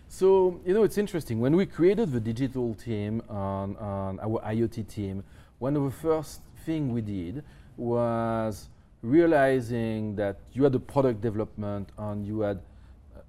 So, 0.08 0.60
you 0.66 0.74
know, 0.74 0.82
it's 0.84 0.98
interesting. 0.98 1.40
When 1.40 1.56
we 1.56 1.66
created 1.66 2.12
the 2.12 2.20
digital 2.20 2.74
team 2.74 3.22
and, 3.28 3.76
on 3.76 4.20
our 4.20 4.40
IoT 4.42 4.88
team, 4.88 5.24
one 5.58 5.76
of 5.76 5.84
the 5.84 5.90
first 5.90 6.40
thing 6.70 6.92
we 6.92 7.00
did 7.00 7.42
was 7.76 8.68
realizing 9.02 10.14
that 10.14 10.36
you 10.52 10.62
had 10.62 10.74
a 10.74 10.78
product 10.94 11.20
development 11.20 11.88
and 11.98 12.24
you 12.24 12.40
had 12.40 12.58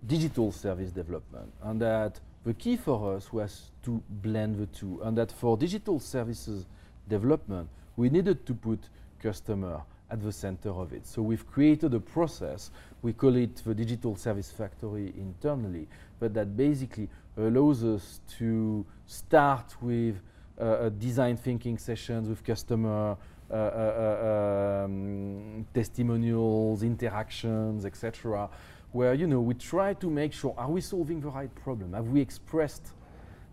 digital 0.05 0.51
service 0.51 0.91
development, 0.91 1.49
and 1.63 1.81
that 1.81 2.19
the 2.43 2.53
key 2.53 2.75
for 2.75 3.15
us 3.15 3.33
was 3.33 3.71
to 3.85 3.91
blend 4.25 4.57
the 4.57 4.67
two, 4.79 4.99
and 5.03 5.17
that 5.17 5.31
for 5.31 5.57
digital 5.57 5.99
services 5.99 6.65
development, 7.07 7.67
we 7.95 8.09
needed 8.09 8.45
to 8.45 8.53
put 8.53 8.79
customer 9.19 9.81
at 10.09 10.21
the 10.21 10.31
center 10.31 10.69
of 10.69 10.93
it. 10.93 11.07
So 11.07 11.21
we've 11.21 11.47
created 11.55 11.93
a 11.93 11.99
process, 11.99 12.71
we 13.01 13.13
call 13.13 13.35
it 13.35 13.55
the 13.63 13.73
Digital 13.73 14.15
Service 14.15 14.51
Factory 14.51 15.13
internally, 15.17 15.87
but 16.19 16.33
that 16.33 16.57
basically 16.57 17.07
allows 17.37 17.83
us 17.83 18.19
to 18.37 18.85
start 19.05 19.67
with 19.81 20.15
uh, 20.59 20.89
design 20.89 21.37
thinking 21.37 21.77
sessions 21.77 22.27
with 22.27 22.43
customer, 22.43 23.17
uh, 23.51 23.55
uh, 23.55 24.81
uh 24.81 24.85
um, 24.85 25.65
testimonials, 25.73 26.83
interactions, 26.83 27.85
etc., 27.85 28.49
where 28.91 29.13
you 29.13 29.27
know 29.27 29.41
we 29.41 29.53
try 29.53 29.93
to 29.93 30.09
make 30.09 30.33
sure 30.33 30.53
are 30.57 30.69
we 30.69 30.81
solving 30.81 31.21
the 31.21 31.29
right 31.29 31.53
problem? 31.55 31.93
Have 31.93 32.07
we 32.07 32.21
expressed 32.21 32.93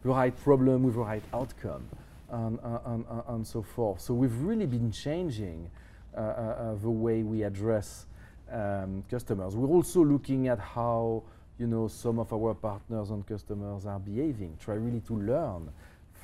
the 0.02 0.10
right 0.10 0.36
problem 0.42 0.84
with 0.84 0.94
the 0.94 1.00
right 1.00 1.22
outcome, 1.32 1.88
and, 2.30 2.58
and, 2.62 3.04
and, 3.10 3.22
and 3.28 3.46
so 3.46 3.62
forth. 3.62 4.00
So 4.00 4.14
we've 4.14 4.40
really 4.42 4.66
been 4.66 4.92
changing 4.92 5.70
uh, 6.16 6.20
uh, 6.20 6.22
uh, 6.22 6.74
the 6.76 6.90
way 6.90 7.22
we 7.22 7.42
address 7.42 8.06
um, 8.50 9.04
customers. 9.10 9.56
We're 9.56 9.68
also 9.68 10.04
looking 10.04 10.48
at 10.48 10.58
how 10.58 11.22
you 11.58 11.66
know 11.66 11.88
some 11.88 12.18
of 12.18 12.32
our 12.32 12.54
partners 12.54 13.10
and 13.10 13.26
customers 13.26 13.86
are 13.86 13.98
behaving. 13.98 14.56
Try 14.60 14.74
really 14.74 15.00
to 15.00 15.14
learn 15.14 15.70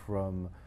from 0.06 0.46
uh, 0.46 0.48
uh, 0.48 0.48
uh, 0.48 0.63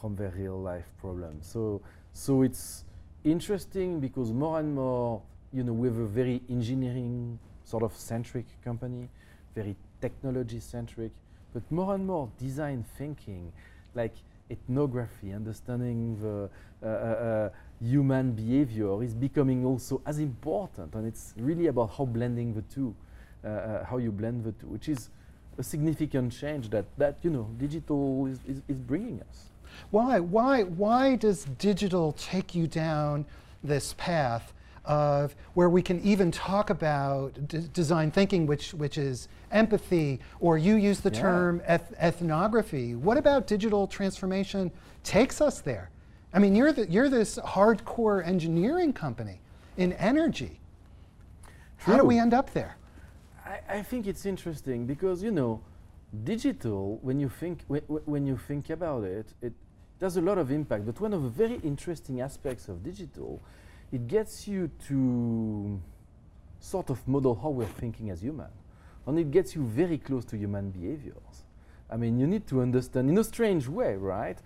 from 0.00 0.16
their 0.16 0.30
real 0.30 0.60
life 0.60 0.86
problems. 1.00 1.46
So 1.46 1.82
so 2.12 2.42
it's 2.42 2.84
interesting 3.24 4.00
because 4.00 4.32
more 4.32 4.58
and 4.60 4.74
more 4.74 5.22
you 5.52 5.62
know, 5.64 5.72
we 5.72 5.88
have 5.88 5.98
a 5.98 6.06
very 6.06 6.42
engineering 6.50 7.38
sort 7.64 7.82
of 7.82 7.94
centric 7.96 8.46
company, 8.62 9.08
very 9.54 9.76
technology 10.00 10.60
centric, 10.60 11.12
but 11.52 11.62
more 11.70 11.94
and 11.94 12.06
more 12.06 12.28
design 12.38 12.84
thinking, 12.96 13.52
like 13.94 14.14
ethnography, 14.50 15.32
understanding 15.32 16.18
the 16.20 16.48
uh, 16.82 16.86
uh, 16.86 16.90
uh, 16.90 17.50
human 17.80 18.32
behavior 18.32 19.02
is 19.02 19.14
becoming 19.14 19.64
also 19.64 20.00
as 20.06 20.18
important. 20.18 20.94
And 20.94 21.06
it's 21.06 21.34
really 21.36 21.66
about 21.66 21.90
how 21.96 22.04
blending 22.04 22.54
the 22.54 22.62
two, 22.62 22.94
uh, 23.44 23.48
uh, 23.48 23.84
how 23.84 23.98
you 23.98 24.12
blend 24.12 24.44
the 24.44 24.52
two, 24.52 24.66
which 24.66 24.88
is 24.88 25.10
a 25.58 25.62
significant 25.62 26.32
change 26.32 26.70
that, 26.70 26.86
that 26.96 27.18
you 27.22 27.30
know, 27.30 27.50
digital 27.58 28.26
is, 28.26 28.38
is, 28.46 28.62
is 28.68 28.76
bringing 28.76 29.20
us. 29.28 29.50
Why, 29.90 30.20
why, 30.20 30.62
why 30.62 31.16
does 31.16 31.44
digital 31.58 32.12
take 32.12 32.54
you 32.54 32.66
down 32.66 33.26
this 33.62 33.94
path 33.98 34.52
of 34.84 35.36
where 35.52 35.68
we 35.68 35.82
can 35.82 36.00
even 36.00 36.30
talk 36.30 36.70
about 36.70 37.32
design 37.74 38.10
thinking, 38.10 38.46
which, 38.46 38.72
which 38.72 38.96
is 38.96 39.28
empathy, 39.52 40.18
or 40.40 40.56
you 40.56 40.76
use 40.76 41.00
the 41.00 41.10
yeah. 41.10 41.20
term 41.20 41.62
eth 41.66 41.92
ethnography. 42.00 42.94
What 42.94 43.18
about 43.18 43.46
digital 43.46 43.86
transformation 43.86 44.70
takes 45.04 45.40
us 45.40 45.60
there? 45.60 45.90
I 46.32 46.38
mean, 46.38 46.54
you're, 46.54 46.72
the, 46.72 46.90
you're 46.90 47.10
this 47.10 47.38
hardcore 47.38 48.26
engineering 48.26 48.94
company 48.94 49.40
in 49.76 49.92
energy. 49.94 50.60
True. 51.78 51.92
How 51.92 52.00
do 52.00 52.06
we 52.06 52.18
end 52.18 52.32
up 52.32 52.52
there? 52.54 52.77
I, 53.48 53.78
I, 53.78 53.82
think 53.82 54.06
it's 54.06 54.26
interesting 54.26 54.86
because, 54.86 55.22
you 55.22 55.30
know, 55.30 55.62
digital, 56.24 56.98
when 57.02 57.18
you 57.18 57.28
think, 57.28 57.64
when 57.66 58.26
you 58.26 58.36
think 58.36 58.68
about 58.70 59.04
it, 59.04 59.32
it 59.40 59.54
does 59.98 60.16
a 60.16 60.20
lot 60.20 60.36
of 60.36 60.50
impact. 60.50 60.84
But 60.84 61.00
one 61.00 61.14
of 61.14 61.22
the 61.22 61.28
very 61.28 61.58
interesting 61.64 62.20
aspects 62.20 62.68
of 62.68 62.82
digital 62.82 63.42
it 63.90 64.06
gets 64.06 64.46
you 64.46 64.70
to 64.86 65.80
sort 66.60 66.90
of 66.90 67.06
model 67.08 67.34
how 67.34 67.48
we're 67.48 67.64
thinking 67.64 68.10
as 68.10 68.20
human. 68.20 68.50
And 69.06 69.18
it 69.18 69.30
gets 69.30 69.54
you 69.54 69.64
very 69.64 69.96
close 69.96 70.24
to 70.26 70.36
human 70.36 70.70
behaviors. 70.70 71.44
I 71.90 71.96
mean, 71.96 72.18
you 72.18 72.26
need 72.26 72.46
to 72.48 72.60
understand 72.60 73.08
in 73.08 73.16
a 73.16 73.24
strange 73.24 73.66
way, 73.66 73.96
right? 73.96 74.36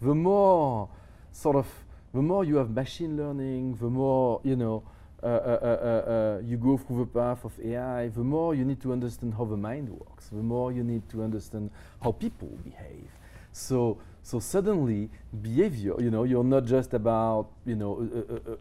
The 0.00 0.14
more 0.14 0.88
sort 1.32 1.56
of, 1.56 1.66
the 2.14 2.22
more 2.22 2.44
you 2.44 2.56
have 2.56 2.70
machine 2.70 3.16
learning, 3.16 3.76
the 3.76 3.90
more, 3.90 4.40
you 4.44 4.54
know, 4.54 4.84
Uh, 5.22 5.26
uh, 5.26 5.28
uh, 5.28 6.42
you 6.44 6.56
go 6.56 6.76
through 6.76 6.98
the 6.98 7.06
path 7.06 7.44
of 7.44 7.52
AI, 7.64 8.08
the 8.08 8.24
more 8.24 8.56
you 8.56 8.64
need 8.64 8.80
to 8.80 8.92
understand 8.92 9.32
how 9.34 9.44
the 9.44 9.56
mind 9.56 9.88
works, 9.88 10.28
the 10.28 10.42
more 10.42 10.72
you 10.72 10.82
need 10.82 11.08
to 11.08 11.22
understand 11.22 11.70
how 12.02 12.10
people 12.10 12.48
behave. 12.64 13.08
So 13.52 13.98
so 14.22 14.38
suddenly, 14.38 15.10
behavior, 15.42 15.94
you 15.98 16.10
know, 16.10 16.22
you're 16.22 16.44
not 16.44 16.64
just 16.64 16.94
about, 16.94 17.48
you 17.66 17.74
know, 17.74 18.08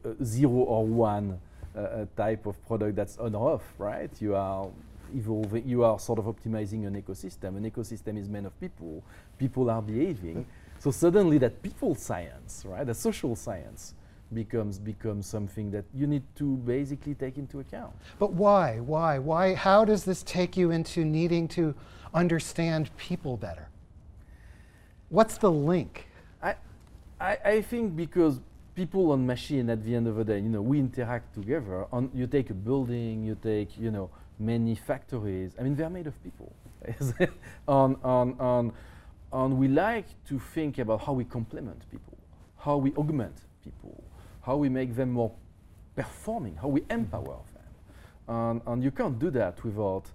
a, 0.03 0.09
a, 0.09 0.11
a 0.13 0.25
zero 0.25 0.51
or 0.51 0.85
one 0.85 1.39
uh, 1.75 2.05
type 2.17 2.47
of 2.47 2.65
product 2.65 2.95
that's 2.95 3.17
on 3.17 3.35
or 3.35 3.53
off, 3.53 3.73
right? 3.77 4.09
You 4.19 4.35
are 4.35 4.67
evolving, 5.15 5.67
you 5.67 5.83
are 5.83 5.99
sort 5.99 6.17
of 6.17 6.25
optimizing 6.25 6.87
an 6.87 6.99
ecosystem. 6.99 7.57
An 7.57 7.69
ecosystem 7.69 8.17
is 8.17 8.27
made 8.27 8.45
of 8.45 8.59
people. 8.59 9.03
People 9.37 9.69
are 9.69 9.81
behaving. 9.81 10.45
So 10.79 10.89
suddenly 10.89 11.37
that 11.37 11.61
people 11.61 11.93
science, 11.93 12.63
right, 12.65 12.85
the 12.85 12.95
social 12.95 13.35
science, 13.35 13.93
becomes 14.33 14.79
becomes 14.79 15.27
something 15.27 15.71
that 15.71 15.85
you 15.93 16.07
need 16.07 16.23
to 16.35 16.57
basically 16.57 17.15
take 17.15 17.37
into 17.37 17.59
account. 17.59 17.93
But 18.19 18.33
why? 18.33 18.79
Why? 18.79 19.19
Why? 19.19 19.53
How 19.53 19.85
does 19.85 20.05
this 20.05 20.23
take 20.23 20.57
you 20.57 20.71
into 20.71 21.05
needing 21.05 21.47
to 21.49 21.75
understand 22.13 22.95
people 22.97 23.37
better? 23.37 23.67
What's 25.09 25.37
the 25.37 25.51
link? 25.51 26.07
I, 26.41 26.55
I, 27.19 27.37
I 27.43 27.61
think 27.61 27.95
because 27.95 28.39
people 28.75 29.13
and 29.13 29.27
machine 29.27 29.69
at 29.69 29.83
the 29.83 29.95
end 29.95 30.07
of 30.07 30.15
the 30.15 30.23
day, 30.23 30.39
you 30.39 30.49
know, 30.49 30.61
we 30.61 30.79
interact 30.79 31.33
together. 31.33 31.85
On, 31.91 32.09
you 32.13 32.27
take 32.27 32.49
a 32.49 32.53
building, 32.53 33.23
you 33.23 33.37
take, 33.43 33.77
you 33.77 33.91
know, 33.91 34.09
many 34.39 34.75
factories. 34.75 35.51
I 35.59 35.63
mean, 35.63 35.75
they're 35.75 35.89
made 35.89 36.07
of 36.07 36.23
people. 36.23 36.53
on, 37.67 37.97
on, 38.03 38.39
on 38.39 38.73
and 39.33 39.57
we 39.57 39.67
like 39.67 40.07
to 40.27 40.39
think 40.39 40.77
about 40.77 41.01
how 41.01 41.13
we 41.13 41.23
complement 41.23 41.89
people, 41.89 42.17
how 42.57 42.77
we 42.77 42.93
augment 42.93 43.35
people, 43.63 44.03
how 44.41 44.57
we 44.57 44.69
make 44.69 44.95
them 44.95 45.11
more 45.11 45.31
performing, 45.95 46.55
how 46.55 46.67
we 46.67 46.83
empower 46.89 47.39
them. 47.53 47.63
And, 48.27 48.61
and 48.65 48.83
you 48.83 48.91
can't 48.91 49.19
do 49.19 49.29
that 49.31 49.63
without 49.63 50.05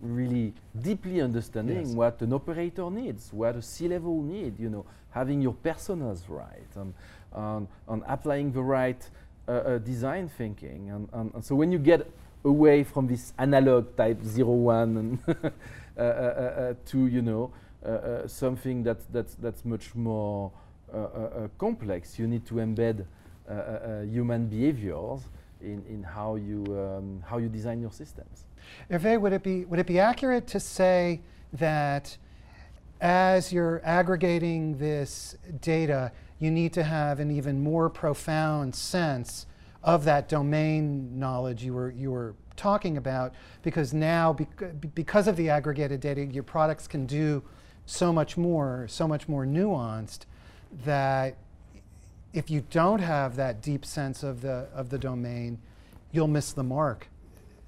really 0.00 0.52
deeply 0.80 1.20
understanding 1.20 1.86
Yes. 1.86 1.94
what 1.94 2.20
an 2.22 2.32
operator 2.32 2.90
needs, 2.90 3.32
what 3.32 3.56
a 3.56 3.62
C-level 3.62 4.22
need, 4.22 4.58
you 4.58 4.68
know, 4.68 4.84
having 5.10 5.40
your 5.42 5.54
personas 5.54 6.22
right, 6.28 6.66
and, 6.76 6.94
and, 7.32 7.68
and 7.88 8.02
applying 8.06 8.52
the 8.52 8.62
right 8.62 9.08
uh, 9.46 9.52
uh, 9.52 9.78
design 9.78 10.28
thinking. 10.28 10.90
And, 10.90 11.08
and, 11.12 11.34
and 11.34 11.44
so 11.44 11.54
when 11.54 11.70
you 11.70 11.78
get 11.78 12.10
away 12.44 12.82
from 12.82 13.06
this 13.06 13.32
analog 13.38 13.96
type 13.96 14.22
zero 14.24 14.50
one 14.50 14.96
and 14.96 15.18
uh, 15.28 15.50
uh, 15.96 16.02
uh, 16.02 16.02
uh, 16.02 16.74
to 16.86 17.06
you 17.06 17.22
know 17.22 17.52
something 18.26 18.82
that 18.84 18.98
that's 19.12 19.34
that's 19.34 19.64
much 19.64 19.94
more 19.94 20.50
complex, 21.58 22.18
you 22.18 22.26
need 22.26 22.46
to 22.46 22.54
embed 22.54 23.04
Uh, 23.52 23.54
uh, 23.54 23.58
uh, 23.58 24.02
human 24.02 24.46
behaviors 24.46 25.20
in, 25.60 25.84
in 25.86 26.02
how 26.02 26.36
you 26.36 26.64
um, 26.68 27.22
how 27.26 27.36
you 27.36 27.50
design 27.50 27.82
your 27.82 27.92
systems. 27.92 28.46
Hervé, 28.90 29.20
would 29.20 29.34
it 29.34 29.42
be 29.42 29.66
would 29.66 29.78
it 29.78 29.86
be 29.86 29.98
accurate 29.98 30.46
to 30.46 30.58
say 30.58 31.20
that 31.52 32.16
as 33.02 33.52
you're 33.52 33.82
aggregating 33.84 34.78
this 34.78 35.36
data, 35.60 36.12
you 36.38 36.50
need 36.50 36.72
to 36.72 36.82
have 36.82 37.20
an 37.20 37.30
even 37.30 37.62
more 37.62 37.90
profound 37.90 38.74
sense 38.74 39.46
of 39.82 40.04
that 40.04 40.30
domain 40.30 41.18
knowledge 41.18 41.62
you 41.62 41.74
were 41.74 41.90
you 41.90 42.10
were 42.10 42.34
talking 42.56 42.96
about 42.96 43.34
because 43.62 43.92
now 43.92 44.32
bec- 44.32 44.94
because 44.94 45.28
of 45.28 45.36
the 45.36 45.50
aggregated 45.50 46.00
data 46.00 46.24
your 46.24 46.42
products 46.42 46.88
can 46.88 47.04
do 47.04 47.42
so 47.84 48.14
much 48.14 48.38
more 48.38 48.86
so 48.88 49.06
much 49.06 49.28
more 49.28 49.44
nuanced 49.44 50.20
that 50.86 51.36
if 52.32 52.50
you 52.50 52.62
don't 52.70 53.00
have 53.00 53.36
that 53.36 53.60
deep 53.60 53.84
sense 53.84 54.22
of 54.22 54.40
the 54.40 54.66
of 54.74 54.88
the 54.90 54.98
domain 54.98 55.58
you'll 56.12 56.28
miss 56.28 56.52
the 56.52 56.62
mark 56.62 57.08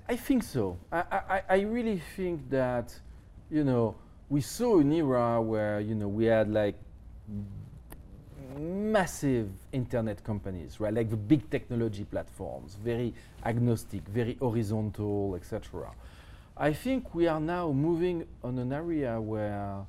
I 0.09 0.17
think 0.17 0.43
so. 0.43 0.77
I, 0.93 1.03
I, 1.11 1.43
I 1.49 1.61
really 1.61 2.01
think 2.17 2.51
that, 2.51 2.95
you 3.51 3.65
know, 3.65 3.95
we 4.29 4.43
saw 4.43 4.79
an 4.79 4.93
era 4.93 5.41
where, 5.41 5.81
you 5.81 5.95
know, 5.95 6.09
we 6.09 6.27
had 6.27 6.51
like 6.51 6.75
massive 8.59 9.49
internet 9.73 10.23
companies, 10.23 10.79
right? 10.79 10.93
Like 10.93 11.09
the 11.09 11.17
big 11.17 11.49
technology 11.51 12.05
platforms, 12.05 12.77
very 12.85 13.15
agnostic, 13.45 14.03
very 14.09 14.35
horizontal, 14.35 15.37
etc. 15.37 15.91
I 16.57 16.73
think 16.75 17.15
we 17.15 17.27
are 17.27 17.41
now 17.41 17.73
moving 17.73 18.27
on 18.43 18.59
an 18.59 18.73
area 18.73 19.19
where 19.19 19.87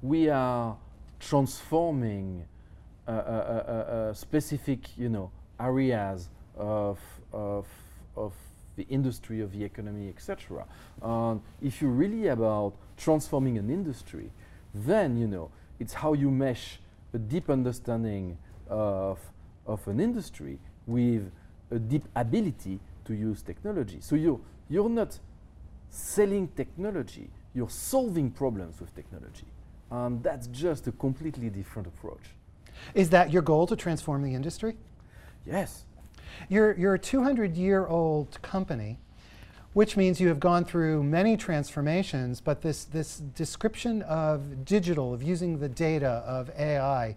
we 0.00 0.30
are 0.30 0.76
transforming 1.20 2.46
Uh, 3.08 3.10
uh, 3.10 3.14
uh, 3.14 4.14
specific, 4.14 4.96
you 4.96 5.08
know, 5.08 5.28
areas 5.58 6.28
of, 6.56 7.00
of, 7.32 7.66
of 8.16 8.32
the 8.76 8.86
industry, 8.88 9.40
of 9.40 9.52
the 9.52 9.64
economy, 9.64 10.08
etc. 10.08 10.64
Um, 11.02 11.42
if 11.60 11.82
you're 11.82 11.90
really 11.90 12.28
about 12.28 12.74
transforming 12.96 13.58
an 13.58 13.70
industry, 13.70 14.30
then 14.72 15.16
you 15.16 15.26
know 15.26 15.50
it's 15.80 15.94
how 15.94 16.12
you 16.12 16.30
mesh 16.30 16.78
a 17.12 17.18
deep 17.18 17.50
understanding 17.50 18.38
of, 18.68 19.18
of 19.66 19.86
an 19.88 19.98
industry 19.98 20.60
with 20.86 21.28
a 21.72 21.80
deep 21.80 22.04
ability 22.14 22.78
to 23.04 23.14
use 23.14 23.42
technology. 23.42 23.98
So 24.00 24.14
you're, 24.14 24.40
you're 24.68 24.88
not 24.88 25.18
selling 25.90 26.46
technology, 26.56 27.28
you're 27.52 27.68
solving 27.68 28.30
problems 28.30 28.80
with 28.80 28.94
technology. 28.94 29.46
And 29.90 30.22
that's 30.22 30.46
just 30.46 30.86
a 30.86 30.92
completely 30.92 31.50
different 31.50 31.88
approach. 31.88 32.22
Is 32.94 33.10
that 33.10 33.32
your 33.32 33.42
goal 33.42 33.66
to 33.66 33.76
transform 33.76 34.22
the 34.22 34.34
industry 34.34 34.76
Yes, 35.44 35.84
You're, 36.48 36.76
you're 36.78 36.94
a 36.94 36.98
200 36.98 37.56
year 37.56 37.86
old 37.86 38.40
company, 38.42 38.98
which 39.72 39.96
means 39.96 40.20
you 40.20 40.28
have 40.28 40.38
gone 40.38 40.64
through 40.64 41.02
many 41.02 41.36
transformations, 41.36 42.40
but 42.40 42.62
this, 42.62 42.84
this 42.84 43.18
description 43.18 44.02
of 44.02 44.64
digital, 44.64 45.12
of 45.12 45.22
using 45.22 45.58
the 45.58 45.68
data, 45.68 46.22
of 46.26 46.50
AI, 46.56 47.16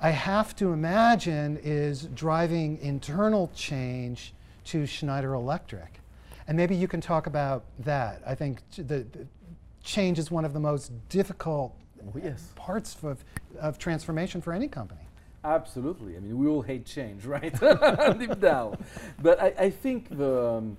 I 0.00 0.10
have 0.10 0.56
to 0.56 0.72
imagine 0.72 1.58
is 1.62 2.08
driving 2.14 2.78
internal 2.78 3.50
change 3.54 4.32
to 4.66 4.86
Schneider 4.86 5.34
Electric. 5.34 6.00
And 6.48 6.56
maybe 6.56 6.74
you 6.74 6.88
can 6.88 7.00
talk 7.00 7.26
about 7.26 7.64
that. 7.80 8.22
I 8.26 8.34
think 8.34 8.62
the, 8.76 8.82
the 8.82 9.26
change 9.84 10.18
is 10.18 10.30
one 10.30 10.44
of 10.44 10.52
the 10.52 10.60
most 10.60 10.90
difficult 11.08 11.76
Oh, 12.06 12.18
yes. 12.22 12.52
parts 12.54 12.96
of, 13.02 13.24
of 13.60 13.78
transformation 13.78 14.40
for 14.40 14.52
any 14.52 14.68
company. 14.68 15.00
Absolutely. 15.44 16.16
I 16.16 16.20
mean, 16.20 16.38
we 16.38 16.46
all 16.46 16.62
hate 16.62 16.84
change, 16.84 17.24
right? 17.34 17.52
Deep 18.18 18.40
down. 18.40 18.78
But 19.22 19.40
I, 19.40 19.54
I 19.58 19.70
think 19.70 20.16
the, 20.16 20.46
um, 20.46 20.76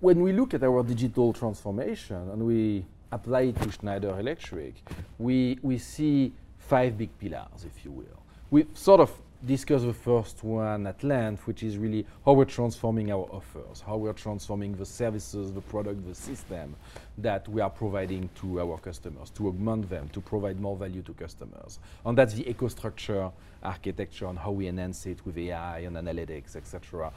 when 0.00 0.20
we 0.20 0.32
look 0.32 0.54
at 0.54 0.62
our 0.62 0.82
digital 0.82 1.32
transformation 1.32 2.16
and 2.30 2.46
we 2.46 2.84
apply 3.12 3.42
it 3.42 3.60
to 3.62 3.70
Schneider 3.70 4.18
Electric, 4.18 4.74
we, 5.18 5.58
we 5.62 5.78
see 5.78 6.32
five 6.58 6.96
big 6.96 7.16
pillars, 7.18 7.64
if 7.64 7.84
you 7.84 7.90
will. 7.90 8.22
We 8.50 8.66
sort 8.74 9.00
of 9.00 9.10
discussed 9.46 9.86
the 9.86 9.92
first 9.92 10.44
one 10.44 10.86
at 10.86 11.02
length, 11.02 11.46
which 11.46 11.62
is 11.62 11.78
really 11.78 12.06
how 12.24 12.32
we're 12.32 12.44
transforming 12.44 13.10
our 13.10 13.26
offers, 13.32 13.80
how 13.80 13.96
we're 13.96 14.12
transforming 14.12 14.76
the 14.76 14.84
services, 14.84 15.52
the 15.52 15.60
product, 15.62 16.06
the 16.06 16.14
system 16.14 16.76
that 17.18 17.48
we 17.48 17.60
are 17.60 17.70
providing 17.70 18.28
to 18.34 18.60
our 18.60 18.78
customers, 18.78 19.30
to 19.30 19.48
augment 19.48 19.88
them, 19.88 20.08
to 20.10 20.20
provide 20.20 20.60
more 20.60 20.76
value 20.76 21.02
to 21.02 21.12
customers. 21.14 21.78
And 22.04 22.16
that's 22.18 22.34
the 22.34 22.44
EcoStruxure 22.44 23.32
architecture 23.62 24.26
and 24.26 24.38
how 24.38 24.50
we 24.50 24.68
enhance 24.68 25.06
it 25.06 25.24
with 25.24 25.38
AI 25.38 25.80
and 25.80 25.96
analytics, 25.96 26.56
etc., 26.56 27.12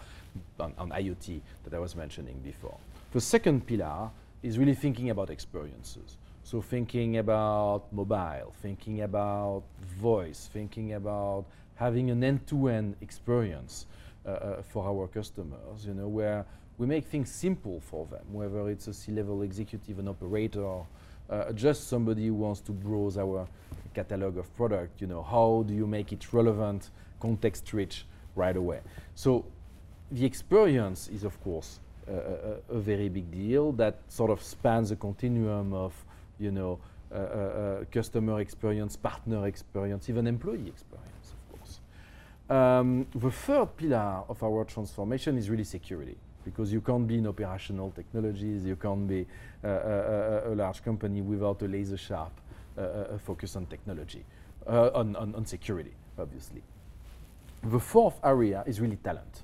on, 0.60 0.74
on 0.78 0.90
IoT 0.92 1.42
that 1.64 1.74
I 1.74 1.80
was 1.80 1.96
mentioning 1.96 2.40
before. 2.40 2.78
The 3.12 3.22
second 3.22 3.68
pillar 3.68 4.10
is 4.42 4.58
really 4.58 4.76
thinking 4.76 5.10
about 5.10 5.30
experiences. 5.30 6.18
So 6.46 6.62
thinking 6.62 7.18
about 7.18 7.92
mobile, 7.94 8.54
thinking 8.62 9.02
about 9.02 9.64
voice, 9.98 10.50
thinking 10.52 10.94
about 10.94 11.46
having 11.76 12.10
an 12.10 12.24
end-to-end 12.24 12.96
experience 13.02 13.86
uh, 14.26 14.30
uh, 14.30 14.62
for 14.62 14.86
our 14.86 15.08
customers, 15.08 15.86
you 15.86 15.94
know, 15.94 16.08
where 16.08 16.46
we 16.78 16.88
make 16.88 17.06
things 17.06 17.32
simple 17.32 17.80
for 17.80 18.06
them, 18.08 18.24
whether 18.32 18.70
it's 18.70 18.88
a 18.88 18.94
C-level 18.94 19.42
executive, 19.42 20.00
an 20.00 20.08
operator, 20.08 20.82
uh, 21.30 21.52
just 21.54 21.88
somebody 21.88 22.28
who 22.28 22.34
wants 22.34 22.62
to 22.62 22.72
browse 22.72 23.18
our 23.18 23.48
catalog 23.94 24.38
of 24.38 24.54
product, 24.56 25.02
you 25.02 25.08
know, 25.08 25.22
how 25.24 25.64
do 25.68 25.74
you 25.74 25.86
make 25.86 26.12
it 26.12 26.34
relevant, 26.34 26.90
context-rich 27.20 28.06
right 28.36 28.58
away? 28.58 28.80
So 29.16 29.46
the 30.12 30.26
experience 30.26 31.10
is, 31.10 31.24
of 31.24 31.42
course, 31.44 31.80
uh, 32.08 32.14
a, 32.72 32.76
a 32.76 32.80
very 32.80 33.08
big 33.08 33.32
deal 33.32 33.72
that 33.74 34.00
sort 34.10 34.32
of 34.32 34.42
spans 34.42 34.92
a 34.92 34.96
continuum 34.96 35.74
of, 35.74 35.94
you 36.40 36.52
know, 36.52 36.80
uh, 37.12 37.16
uh, 37.16 37.20
uh, 37.20 37.84
customer 37.92 38.42
experience, 38.42 38.96
partner 38.96 39.46
experience, 39.48 40.10
even 40.10 40.26
employee 40.26 40.68
experience. 40.68 41.13
Um, 42.54 43.08
the 43.16 43.32
third 43.32 43.76
pillar 43.78 44.22
of 44.30 44.44
our 44.44 44.64
transformation 44.64 45.40
is 45.40 45.50
really 45.50 45.64
security, 45.64 46.16
because 46.46 46.72
you 46.72 46.82
can't 46.82 47.08
be 47.08 47.18
in 47.18 47.26
operational 47.26 47.90
technologies, 47.90 48.64
you 48.64 48.76
can't 48.76 49.08
be 49.08 49.26
uh, 49.64 49.68
a, 49.68 49.72
a, 49.72 50.54
a 50.54 50.56
large 50.56 50.84
company 50.84 51.22
without 51.22 51.60
a 51.64 51.66
laser 51.66 51.98
sharp 51.98 52.32
uh, 52.78 52.82
uh, 52.82 53.18
focus 53.18 53.56
on 53.56 53.66
technology, 53.66 54.24
uh, 54.68 54.92
on, 54.94 55.16
on, 55.16 55.34
on 55.34 55.46
security, 55.48 55.94
obviously. 56.20 56.62
The 57.64 57.80
fourth 57.80 58.20
area 58.24 58.64
is 58.68 58.80
really 58.80 58.98
talent. 58.98 59.42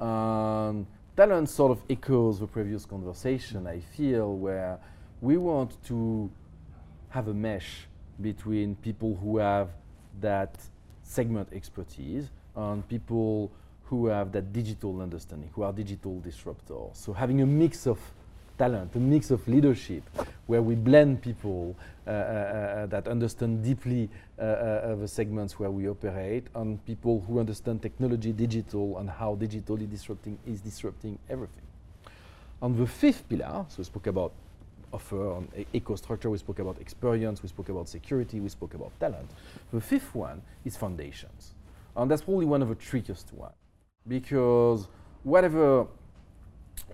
Um, 0.00 0.86
talent 1.16 1.48
sort 1.50 1.72
of 1.72 1.82
echoes 1.90 2.38
the 2.38 2.46
previous 2.46 2.86
conversation, 2.86 3.66
I 3.66 3.80
feel, 3.80 4.36
where 4.36 4.78
we 5.20 5.38
want 5.38 5.82
to 5.86 6.30
have 7.08 7.26
a 7.26 7.34
mesh 7.34 7.88
between 8.20 8.76
people 8.76 9.18
who 9.20 9.38
have 9.38 9.70
that 10.20 10.54
segment 11.02 11.48
expertise 11.52 12.30
and 12.56 12.86
people 12.88 13.50
who 13.84 14.06
have 14.06 14.32
that 14.32 14.52
digital 14.52 15.00
understanding, 15.00 15.50
who 15.54 15.62
are 15.62 15.72
digital 15.72 16.22
disruptors. 16.26 16.96
So 16.96 17.12
having 17.12 17.42
a 17.42 17.46
mix 17.46 17.86
of 17.86 17.98
talent, 18.58 18.94
a 18.94 18.98
mix 18.98 19.30
of 19.30 19.46
leadership, 19.48 20.02
where 20.46 20.62
we 20.62 20.74
blend 20.74 21.22
people 21.22 21.76
uh, 22.06 22.10
uh, 22.10 22.12
uh, 22.12 22.86
that 22.86 23.08
understand 23.08 23.64
deeply 23.64 24.08
uh, 24.38 24.42
uh, 24.42 24.46
uh, 24.46 24.94
the 24.96 25.08
segments 25.08 25.58
where 25.58 25.70
we 25.70 25.88
operate, 25.88 26.46
and 26.54 26.84
people 26.86 27.24
who 27.26 27.40
understand 27.40 27.82
technology, 27.82 28.32
digital, 28.32 28.98
and 28.98 29.10
how 29.10 29.34
digitally 29.36 29.90
disrupting 29.90 30.38
is 30.46 30.60
disrupting 30.60 31.18
everything. 31.28 31.62
On 32.62 32.76
the 32.76 32.86
fifth 32.86 33.28
pillar, 33.28 33.66
so 33.68 33.76
we 33.78 33.84
spoke 33.84 34.06
about 34.06 34.32
offer 34.92 35.32
on 35.32 35.48
e- 35.56 35.66
EcoStruxure, 35.80 36.30
we 36.30 36.38
spoke 36.38 36.60
about 36.60 36.80
experience, 36.80 37.42
we 37.42 37.48
spoke 37.48 37.68
about 37.68 37.88
security, 37.88 38.38
we 38.40 38.48
spoke 38.48 38.74
about 38.74 38.92
talent. 39.00 39.28
The 39.72 39.80
fifth 39.80 40.14
one 40.14 40.40
is 40.64 40.76
foundations. 40.76 41.52
And 41.96 42.10
that's 42.10 42.22
probably 42.22 42.46
one 42.46 42.62
of 42.62 42.68
the 42.68 42.74
trickiest 42.74 43.32
one 43.32 43.52
because 44.06 44.88
whatever 45.22 45.86